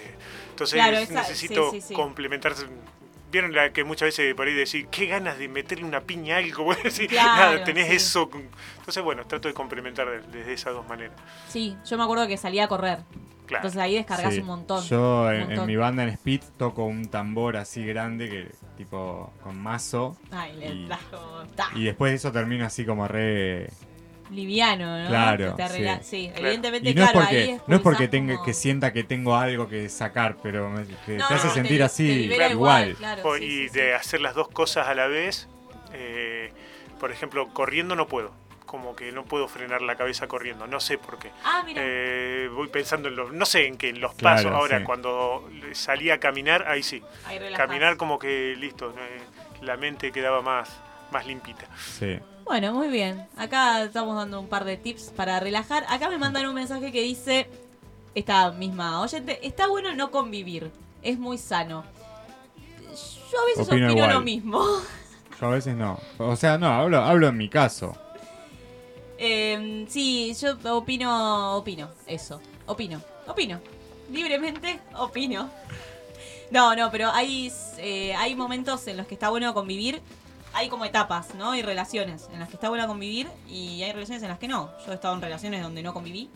Entonces 0.50 0.74
Claro, 0.74 0.96
esa- 0.96 1.14
necesito 1.20 1.70
sí, 1.70 1.80
sí, 1.80 1.88
sí. 1.88 1.94
complementar... 1.94 2.54
Vieron 3.30 3.52
la 3.54 3.74
que 3.74 3.84
muchas 3.84 4.06
veces 4.06 4.34
por 4.34 4.46
ahí 4.46 4.54
decir, 4.54 4.86
qué 4.86 5.04
ganas 5.04 5.38
de 5.38 5.48
meterle 5.48 5.84
una 5.84 6.00
piña 6.00 6.36
a 6.36 6.38
algo, 6.38 6.74
decir, 6.82 7.08
Claro, 7.10 7.52
nada, 7.56 7.64
tenés 7.64 7.88
sí. 7.88 7.96
eso. 7.96 8.30
Entonces, 8.78 9.02
bueno, 9.02 9.26
trato 9.26 9.48
de 9.48 9.54
complementar 9.54 10.08
de- 10.08 10.38
desde 10.38 10.54
esas 10.54 10.72
dos 10.72 10.88
maneras. 10.88 11.14
Sí, 11.48 11.76
yo 11.84 11.98
me 11.98 12.04
acuerdo 12.04 12.26
que 12.26 12.38
salía 12.38 12.64
a 12.64 12.68
correr. 12.68 13.00
Claro. 13.48 13.62
Entonces 13.66 13.80
ahí 13.80 13.94
descargas 13.96 14.34
Sí. 14.34 14.40
un 14.40 14.46
montón. 14.46 14.84
Yo 14.84 15.22
un 15.24 15.32
en, 15.52 15.66
mi 15.66 15.74
banda 15.76 16.02
en 16.04 16.10
Speed 16.10 16.42
toco 16.58 16.84
un 16.84 17.06
tambor 17.08 17.56
así 17.56 17.84
grande 17.84 18.28
que 18.28 18.50
tipo 18.76 19.32
con 19.42 19.58
mazo 19.58 20.16
Ay, 20.30 20.54
le 20.58 20.66
y- 20.68 20.86
después 21.84 22.12
de 22.12 22.16
eso 22.16 22.30
termino 22.30 22.64
así 22.66 22.84
como 22.84 23.08
re 23.08 23.70
liviano, 24.30 25.02
¿no? 25.02 25.08
Claro, 25.08 25.54
te 25.54 25.62
sí. 25.68 25.74
sí, 26.02 26.28
Claro. 26.28 26.46
evidentemente, 26.46 26.90
y 26.90 26.94
no 26.94 27.02
es 27.02 27.10
claro, 27.10 27.24
porque 27.26 27.42
ahí 27.42 27.58
no 27.66 27.76
es 27.76 27.82
porque 27.82 28.08
tenga 28.08 28.34
como- 28.34 28.44
que 28.44 28.52
sienta 28.52 28.92
que 28.92 29.02
tengo 29.02 29.34
algo 29.34 29.68
que 29.68 29.88
sacar, 29.88 30.36
pero 30.42 30.68
me- 30.68 30.84
te, 30.84 31.16
No, 31.16 31.26
te 31.28 31.34
hace 31.34 31.46
no, 31.48 31.54
sentir 31.54 31.78
te- 31.78 31.84
así 31.84 32.28
te 32.28 32.50
igual. 32.50 32.94
claro, 32.96 33.22
O- 33.26 33.36
sí, 33.38 33.44
y 33.44 33.48
sí, 33.68 33.74
de 33.78 33.80
sí. 33.86 33.90
hacer 33.98 34.20
las 34.20 34.34
dos 34.34 34.48
cosas 34.48 34.86
a 34.88 34.94
la 34.94 35.06
vez. 35.06 35.48
eh, 35.94 36.52
por 37.00 37.10
ejemplo, 37.10 37.48
corriendo 37.54 37.96
no 37.96 38.06
puedo. 38.08 38.34
Como 38.68 38.94
que 38.94 39.10
no 39.10 39.24
puedo 39.24 39.48
frenar 39.48 39.80
la 39.82 39.96
cabeza 39.96 40.28
corriendo, 40.28 40.66
no 40.66 40.78
sé 40.78 40.98
por 40.98 41.18
qué. 41.18 41.30
Ah, 41.42 41.62
mira. 41.64 41.82
Eh, 41.82 42.48
voy 42.54 42.68
pensando 42.68 43.08
en 43.08 43.16
los, 43.16 43.32
no 43.32 43.46
sé 43.46 43.66
en 43.66 43.78
qué, 43.78 43.88
en 43.88 44.00
los 44.00 44.12
Claro, 44.14 44.36
pasos. 44.36 44.52
Ahora, 44.52 44.78
sí. 44.78 44.84
cuando 44.84 45.48
salí 45.72 46.10
a 46.10 46.20
caminar, 46.20 46.68
ahí 46.68 46.82
sí. 46.82 47.02
Ahí. 47.26 47.40
Caminar 47.56 47.96
como 47.96 48.18
que 48.18 48.54
listo, 48.56 48.90
eh, 48.90 49.20
la 49.62 49.76
mente 49.78 50.12
quedaba 50.12 50.42
más, 50.42 50.68
más 51.10 51.26
limpita. 51.26 51.64
Sí. 51.98 52.18
Bueno, 52.44 52.72
muy 52.74 52.88
bien. 52.88 53.26
Acá 53.36 53.82
estamos 53.82 54.14
dando 54.16 54.38
un 54.38 54.48
par 54.48 54.64
de 54.64 54.76
tips 54.76 55.12
para 55.16 55.40
relajar. 55.40 55.84
Acá 55.88 56.08
me 56.10 56.18
mandan 56.18 56.46
un 56.46 56.54
mensaje 56.54 56.92
que 56.92 57.00
dice, 57.00 57.48
esta 58.14 58.50
misma 58.52 59.00
oyente, 59.00 59.46
está 59.46 59.66
bueno 59.66 59.94
no 59.94 60.10
convivir, 60.10 60.70
es 61.02 61.18
muy 61.18 61.38
sano. 61.38 61.84
Yo 63.32 63.40
a 63.40 63.46
veces 63.46 63.66
Opino 63.68 63.92
opino, 63.92 64.08
lo 64.08 64.20
mismo. 64.20 64.62
Yo 65.40 65.46
a 65.46 65.50
veces 65.50 65.74
no. 65.74 65.98
O 66.18 66.36
sea, 66.36 66.58
no, 66.58 66.66
hablo, 66.68 66.98
hablo 66.98 67.28
en 67.28 67.36
mi 67.36 67.48
caso. 67.48 67.96
Eh, 69.18 69.84
sí, 69.88 70.34
yo 70.40 70.56
opino, 70.76 71.56
opino, 71.56 71.90
eso. 72.06 72.40
Opino, 72.66 73.02
opino. 73.26 73.60
Libremente 74.10 74.80
opino. 74.96 75.50
No, 76.50 76.74
no, 76.74 76.90
pero 76.90 77.10
hay, 77.10 77.52
eh, 77.78 78.14
hay 78.14 78.34
momentos 78.34 78.86
en 78.86 78.96
los 78.96 79.06
que 79.06 79.14
está 79.14 79.28
bueno 79.28 79.52
convivir. 79.52 80.00
Hay 80.54 80.68
como 80.68 80.84
etapas, 80.84 81.34
¿no? 81.34 81.50
Hay 81.50 81.62
relaciones 81.62 82.28
en 82.32 82.38
las 82.38 82.48
que 82.48 82.54
está 82.54 82.68
bueno 82.70 82.86
convivir 82.86 83.28
y 83.48 83.82
hay 83.82 83.92
relaciones 83.92 84.22
en 84.22 84.30
las 84.30 84.38
que 84.38 84.48
no. 84.48 84.70
Yo 84.86 84.92
he 84.92 84.94
estado 84.94 85.14
en 85.14 85.20
relaciones 85.20 85.62
donde 85.62 85.82
no 85.82 85.92
conviví 85.92 86.30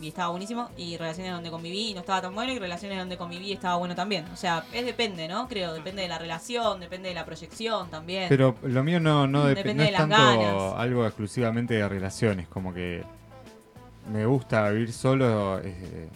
y 0.00 0.08
estaba 0.08 0.28
buenísimo. 0.30 0.70
Y 0.76 0.96
relaciones 0.96 1.32
donde 1.32 1.50
conviví 1.50 1.90
y 1.90 1.94
no 1.94 2.00
estaba 2.00 2.20
tan 2.22 2.34
bueno. 2.34 2.52
Y 2.52 2.58
relaciones 2.58 2.98
donde 2.98 3.16
conviví 3.16 3.52
estaba 3.52 3.76
bueno 3.76 3.94
también. 3.94 4.24
O 4.32 4.36
sea, 4.36 4.64
es 4.72 4.84
depende, 4.84 5.28
¿no? 5.28 5.48
Creo, 5.48 5.72
depende 5.74 6.02
de 6.02 6.08
la 6.08 6.18
relación, 6.18 6.80
depende 6.80 7.08
de 7.10 7.14
la 7.14 7.24
proyección 7.24 7.90
también. 7.90 8.26
Pero 8.28 8.54
lo 8.62 8.82
mío 8.84 9.00
no, 9.00 9.26
no, 9.26 9.44
dep- 9.44 9.54
Depende 9.56 9.74
no 9.74 9.82
de 9.82 9.86
es 9.88 9.92
las 9.92 10.00
tanto 10.00 10.16
ganas. 10.16 10.74
algo 10.76 11.06
exclusivamente 11.06 11.74
de 11.74 11.88
relaciones, 11.88 12.48
como 12.48 12.72
que 12.74 13.02
me 14.12 14.26
gusta 14.26 14.68
vivir 14.70 14.92
solo. 14.92 15.60
eh, 15.62 16.08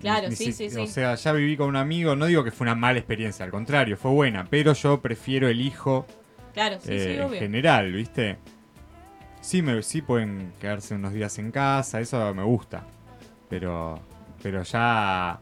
Claro, 0.00 0.30
sí, 0.30 0.52
sí, 0.52 0.68
sí. 0.68 0.76
O 0.78 0.86
sea, 0.86 1.14
ya 1.14 1.32
viví 1.32 1.56
con 1.56 1.68
un 1.68 1.76
amigo, 1.76 2.14
no 2.14 2.26
digo 2.26 2.44
que 2.44 2.50
fue 2.50 2.66
una 2.66 2.74
mala 2.74 2.98
experiencia, 2.98 3.44
al 3.46 3.50
contrario, 3.50 3.96
fue 3.96 4.10
buena, 4.10 4.46
pero 4.48 4.74
yo 4.74 5.00
prefiero 5.00 5.48
el 5.48 5.58
hijo 5.60 6.06
claro, 6.52 6.76
sí, 6.80 6.88
eh, 6.92 7.00
sí, 7.00 7.10
en 7.14 7.22
obvio. 7.22 7.38
general, 7.40 7.92
¿viste? 7.92 8.36
Sí, 9.40 9.62
me, 9.62 9.82
sí 9.82 10.02
pueden 10.02 10.52
quedarse 10.60 10.94
unos 10.94 11.14
días 11.14 11.38
en 11.38 11.50
casa, 11.50 11.98
eso 12.00 12.34
me 12.34 12.42
gusta, 12.42 12.84
pero, 13.48 14.00
pero 14.42 14.62
ya... 14.62 15.38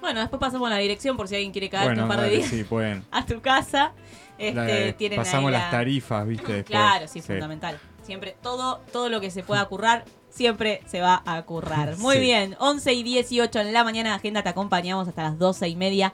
Bueno, 0.00 0.20
después 0.20 0.38
pasamos 0.38 0.68
la 0.68 0.76
dirección 0.76 1.16
por 1.16 1.28
si 1.28 1.34
alguien 1.36 1.50
quiere 1.52 1.68
bueno, 1.70 2.02
un 2.02 2.08
par 2.08 2.18
de 2.18 2.24
dale, 2.24 2.36
días 2.36 2.50
sí, 2.50 2.64
pueden. 2.64 3.04
a 3.10 3.24
tu 3.24 3.40
casa. 3.40 3.92
Este, 4.36 4.92
tienen 4.94 5.16
pasamos 5.18 5.46
ahí 5.48 5.52
las 5.52 5.62
la- 5.64 5.70
tarifas, 5.70 6.26
¿viste? 6.26 6.52
Después. 6.52 6.64
Claro, 6.66 7.08
sí, 7.08 7.22
fundamental. 7.22 7.78
Siempre, 8.02 8.36
todo, 8.42 8.80
todo 8.92 9.08
lo 9.08 9.20
que 9.20 9.30
se 9.30 9.42
pueda 9.42 9.64
currar, 9.64 10.04
siempre 10.28 10.82
se 10.86 11.00
va 11.00 11.22
a 11.24 11.40
currar. 11.42 11.96
Muy 11.98 12.16
Sí. 12.16 12.20
bien, 12.20 12.54
11 12.58 12.92
y 12.92 13.02
18 13.02 13.60
en 13.60 13.72
la 13.72 13.82
mañana 13.84 14.10
de 14.10 14.16
agenda, 14.16 14.42
te 14.42 14.50
acompañamos 14.50 15.08
hasta 15.08 15.22
las 15.22 15.38
12 15.38 15.68
y 15.68 15.76
media. 15.76 16.12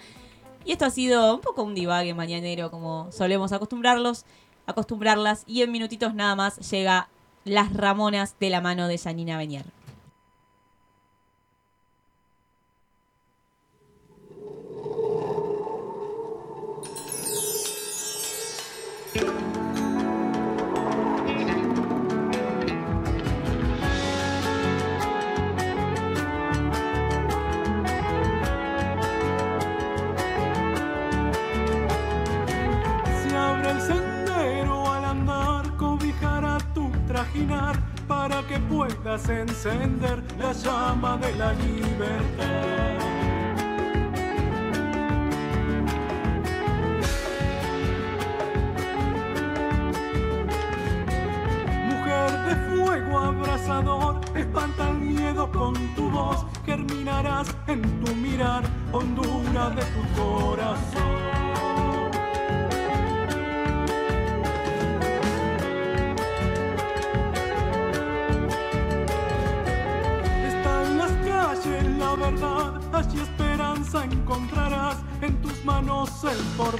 Y 0.64 0.72
esto 0.72 0.84
ha 0.84 0.90
sido 0.90 1.34
un 1.34 1.40
poco 1.40 1.62
un 1.64 1.74
divague 1.74 2.14
mañanero, 2.14 2.70
como 2.70 3.10
solemos 3.10 3.50
acostumbrarlos, 3.52 4.24
acostumbrarlas. 4.66 5.42
Y 5.46 5.62
en 5.62 5.72
minutitos 5.72 6.14
nada 6.14 6.36
más 6.36 6.70
llega 6.70 7.08
Las 7.44 7.72
Ramonas 7.72 8.36
de 8.38 8.50
la 8.50 8.60
mano 8.60 8.86
de 8.86 8.98
Janina 8.98 9.36
Benier. 9.38 9.64
Que 38.50 38.58
puedas 38.58 39.28
encender 39.28 40.24
la 40.36 40.52
llama 40.52 41.16
de 41.18 41.32
la 41.36 41.52
libertad. 41.52 42.98
Mujer 51.90 52.30
de 52.48 52.54
fuego 52.74 53.18
abrasador, 53.20 54.20
espanta 54.34 54.88
el 54.90 54.96
miedo 54.96 55.48
con 55.52 55.74
tu 55.94 56.10
voz, 56.10 56.44
germinarás 56.66 57.54
en 57.68 57.82
tu 58.04 58.12
mirar, 58.16 58.64
hondura 58.90 59.70
de 59.70 59.82
tu 59.94 60.20
corazón. 60.20 60.49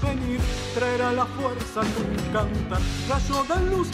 Porvenir 0.01 0.41
traerá 0.75 1.13
la 1.13 1.27
fuerza 1.27 1.81
tu 1.81 2.33
cantar. 2.33 2.81
Rayo 3.09 3.45
de 3.45 3.71
luz, 3.71 3.89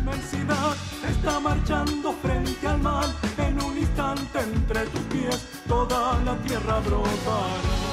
inmensidad, 0.00 0.76
está 1.08 1.40
marchando 1.40 2.12
frente 2.22 2.66
al 2.66 2.80
mal. 2.80 3.14
En 3.38 3.62
un 3.62 3.78
instante 3.78 4.40
entre 4.40 4.86
tus 4.86 5.00
pies 5.02 5.48
toda 5.68 6.18
la 6.24 6.36
tierra 6.38 6.80
brotará. 6.80 7.91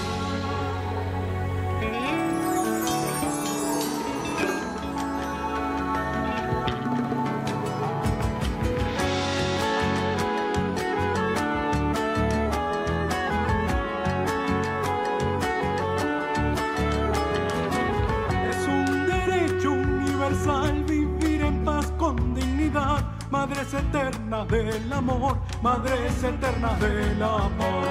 Madres 23.70 23.86
eternas 23.86 24.48
del 24.48 24.94
amor, 24.94 25.38
madres 25.62 26.24
eternas 26.24 26.80
del 26.80 27.22
amor. 27.22 27.86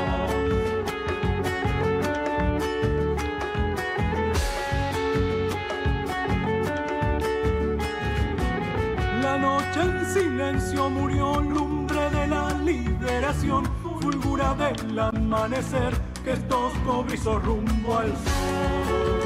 La 9.22 9.38
noche 9.38 9.80
en 9.80 10.06
silencio 10.06 10.90
murió, 10.90 11.40
lumbre 11.40 12.10
de 12.10 12.26
la 12.26 12.50
liberación, 12.54 13.64
fulgura 13.80 14.54
del 14.54 14.98
amanecer, 14.98 15.94
que 16.24 16.32
estos 16.32 16.72
cobrizos 16.84 17.40
rumbo 17.44 17.98
al 17.98 18.08
sol. 18.08 19.17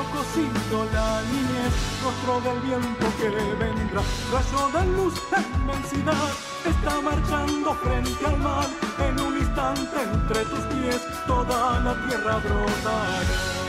Barro 0.00 0.10
cocido 0.10 0.84
la 0.92 1.22
niñez, 1.22 1.74
rostro 2.02 2.40
del 2.40 2.60
viento 2.60 3.06
que 3.18 3.28
vendrá, 3.28 4.02
rayo 4.32 4.78
de 4.78 4.96
luz, 4.96 5.14
inmensidad, 5.54 6.28
está 6.64 7.00
marchando 7.00 7.74
frente 7.74 8.26
al 8.26 8.38
mar, 8.38 8.66
en 8.98 9.20
un 9.20 9.38
instante 9.38 10.02
entre 10.02 10.44
tus 10.44 10.60
pies 10.60 11.00
toda 11.26 11.80
la 11.80 11.94
tierra 12.06 12.36
brotará. 12.38 13.59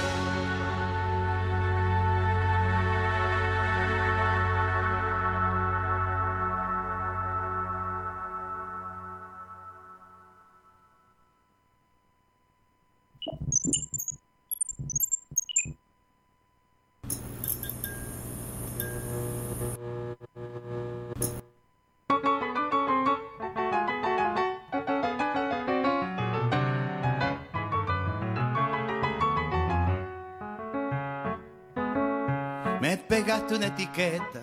Una 33.62 33.68
etiqueta 33.68 34.40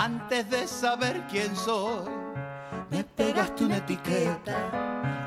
antes 0.00 0.50
de 0.50 0.66
saber 0.66 1.24
quién 1.30 1.54
soy. 1.54 2.10
Me 2.90 3.04
pegaste 3.04 3.64
una 3.64 3.76
etiqueta 3.76 4.56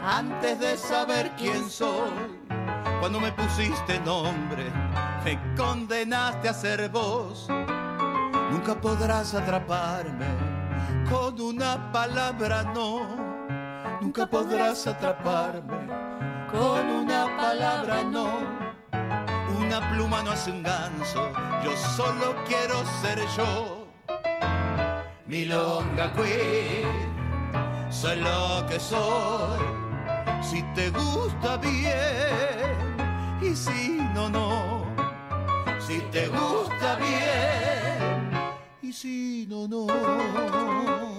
antes 0.03 0.59
de 0.59 0.75
saber 0.75 1.31
quién 1.37 1.69
soy. 1.69 2.11
Cuando 2.99 3.21
me 3.21 3.31
pusiste 3.31 4.01
nombre, 4.01 4.69
me 5.23 5.39
condenaste 5.55 6.49
a 6.49 6.53
ser 6.53 6.89
vos. 6.89 7.47
Nunca 8.51 8.75
podrás 8.81 9.33
atraparme 9.33 10.27
con 11.09 11.39
una 11.39 11.93
palabra 11.93 12.63
no. 12.63 13.07
Nunca 14.01 14.27
podrás 14.27 14.85
atraparme 14.87 15.87
con 16.51 16.85
una 16.85 17.37
palabra 17.37 18.03
no. 18.03 18.68
Una 19.69 19.87
pluma 19.91 20.23
no 20.23 20.31
hace 20.31 20.49
un 20.49 20.63
ganso, 20.63 21.31
yo 21.63 21.77
solo 21.95 22.35
quiero 22.47 22.83
ser 23.03 23.19
yo. 23.37 23.87
Milonga 25.27 26.11
queen, 26.13 27.91
soy 27.91 28.19
lo 28.19 28.65
que 28.67 28.79
soy. 28.79 29.59
Si 30.41 30.63
te 30.73 30.89
gusta 30.89 31.57
bien 31.57 32.97
y 33.43 33.55
si 33.55 33.99
no, 34.15 34.27
no. 34.27 34.85
Si 35.79 35.99
te 36.11 36.29
gusta 36.29 36.95
bien 36.95 38.31
y 38.81 38.91
si 38.91 39.45
no, 39.47 39.67
no. 39.67 41.18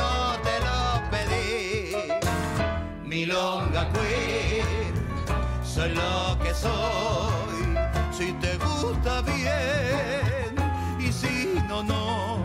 Milonga 3.41 3.89
soy 5.63 5.89
lo 5.89 6.37
que 6.43 6.53
soy. 6.53 7.75
Si 8.11 8.33
te 8.33 8.55
gusta 8.57 9.21
bien 9.21 10.53
y 10.99 11.11
si 11.11 11.59
no, 11.67 11.81
no. 11.81 12.37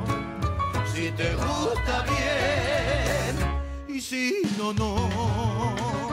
Si 0.95 1.11
te 1.11 1.35
gusta 1.35 2.03
bien 2.09 3.37
y 3.95 4.01
si 4.01 4.41
no, 4.57 4.73
no. 4.73 6.06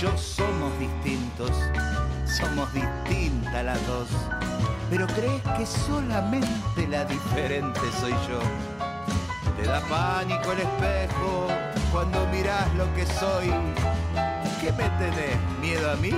Yo 0.00 0.16
somos 0.18 0.76
distintos, 0.78 1.50
somos 2.26 2.72
distintas 2.72 3.64
las 3.64 3.86
dos. 3.86 4.08
Pero 4.90 5.06
crees 5.06 5.42
que 5.56 5.66
solamente 5.66 6.88
la 6.88 7.04
diferente 7.04 7.80
soy 8.00 8.12
yo. 8.28 8.40
Te 9.56 9.68
da 9.68 9.80
pánico 9.82 10.52
el 10.52 10.60
espejo 10.60 11.48
cuando 11.92 12.26
mirás 12.26 12.72
lo 12.74 12.92
que 12.94 13.06
soy. 13.06 13.52
¿Qué 14.60 14.72
me 14.72 14.88
tenés? 14.98 15.38
¿Miedo 15.60 15.92
a 15.92 15.96
mí? 15.96 16.12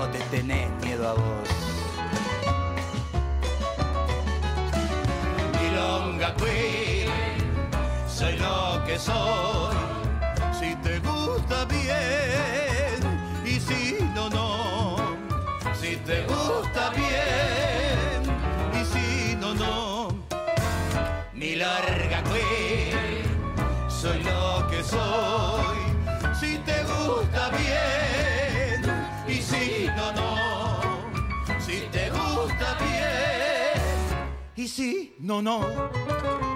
¿O 0.00 0.06
te 0.06 0.18
tenés 0.30 0.70
miedo 0.82 1.08
a 1.08 1.12
vos? 1.14 1.48
Milonga 5.60 6.34
Queen, 6.36 7.10
soy 8.08 8.38
lo 8.38 8.82
que 8.84 8.98
soy. 8.98 9.76
Si 10.58 10.74
te 10.76 11.00
gusta 11.50 11.64
bien 11.64 13.44
y 13.44 13.58
si 13.58 13.98
no, 14.14 14.30
no. 14.30 15.16
Si 15.74 15.96
te 15.96 16.22
gusta 16.22 16.90
bien 16.90 18.22
y 18.72 18.84
si 18.84 19.36
no, 19.36 19.54
no. 19.54 20.08
Mi 21.34 21.56
larga 21.56 22.22
queen, 22.22 23.24
soy 23.88 24.22
lo 24.22 24.68
que 24.70 24.82
soy. 24.84 25.78
Si 26.38 26.58
te 26.58 26.84
gusta 26.84 27.50
bien 27.50 28.82
y 29.26 29.42
si 29.42 29.88
no, 29.96 30.12
no. 30.12 30.80
Si 31.58 31.80
te 31.90 32.10
gusta 32.10 32.76
bien 32.78 34.24
y 34.54 34.68
si 34.68 35.16
no, 35.18 35.42
no. 35.42 36.49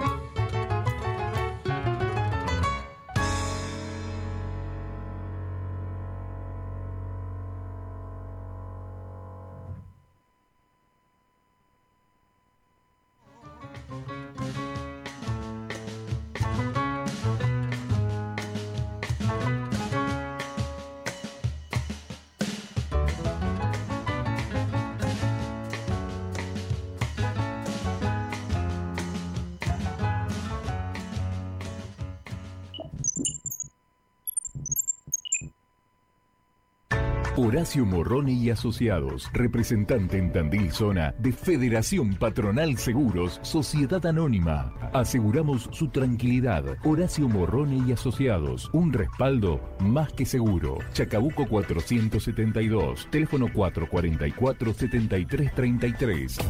Horacio 37.55 37.85
Morrone 37.85 38.33
y 38.33 38.49
Asociados, 38.49 39.29
representante 39.31 40.17
en 40.17 40.33
Tandil 40.33 40.73
Zona 40.73 41.15
de 41.19 41.31
Federación 41.31 42.13
Patronal 42.15 42.77
Seguros, 42.77 43.39
Sociedad 43.43 44.05
Anónima. 44.05 44.73
Aseguramos 44.91 45.69
su 45.71 45.87
tranquilidad. 45.87 46.65
Horacio 46.83 47.29
Morrone 47.29 47.81
y 47.87 47.93
Asociados, 47.93 48.69
un 48.73 48.91
respaldo 48.91 49.61
más 49.79 50.11
que 50.11 50.25
seguro. 50.25 50.79
Chacabuco 50.91 51.47
472, 51.47 53.07
teléfono 53.09 53.47
444-7333. 53.47 56.43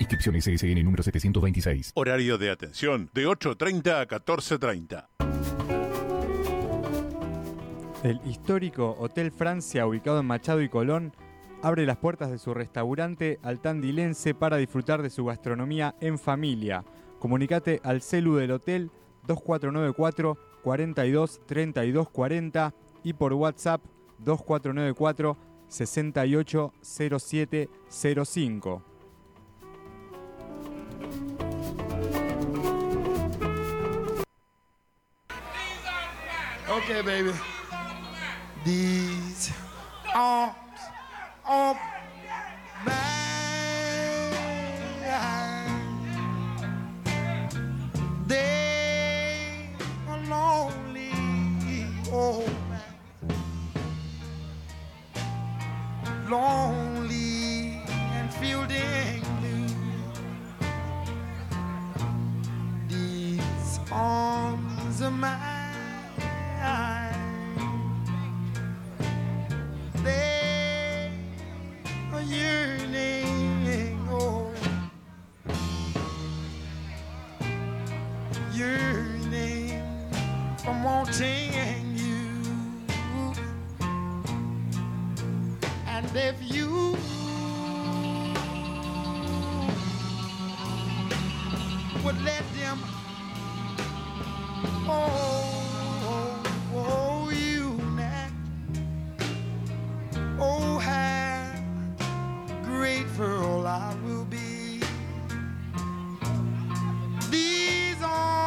Inscripciones 0.00 0.44
CSN 0.44 0.82
número 0.82 1.04
726. 1.04 1.92
Horario 1.94 2.36
de 2.36 2.50
atención 2.50 3.10
de 3.14 3.28
8.30 3.28 4.00
a 4.00 4.08
14.30. 4.08 5.06
El 8.04 8.20
histórico 8.26 8.94
Hotel 8.98 9.30
Francia, 9.32 9.86
ubicado 9.86 10.20
en 10.20 10.26
Machado 10.26 10.60
y 10.60 10.68
Colón, 10.68 11.14
abre 11.62 11.86
las 11.86 11.96
puertas 11.96 12.30
de 12.30 12.36
su 12.36 12.52
restaurante 12.52 13.38
al 13.42 13.60
tandilense 13.60 14.34
para 14.34 14.58
disfrutar 14.58 15.00
de 15.00 15.08
su 15.08 15.24
gastronomía 15.24 15.94
en 16.02 16.18
familia. 16.18 16.84
Comunicate 17.18 17.80
al 17.82 18.02
celu 18.02 18.36
del 18.36 18.50
hotel 18.50 18.90
2494 19.26 20.36
42 20.62 21.40
32 21.46 22.10
40 22.10 22.74
y 23.04 23.14
por 23.14 23.32
WhatsApp 23.32 23.80
2494 24.18 25.38
68 25.68 26.72
07 26.82 27.70
05. 27.88 28.82
Okay, 36.68 37.02
baby. 37.02 37.53
These 38.64 39.52
arms 40.14 40.54
of 41.46 41.76
mine, 42.86 43.23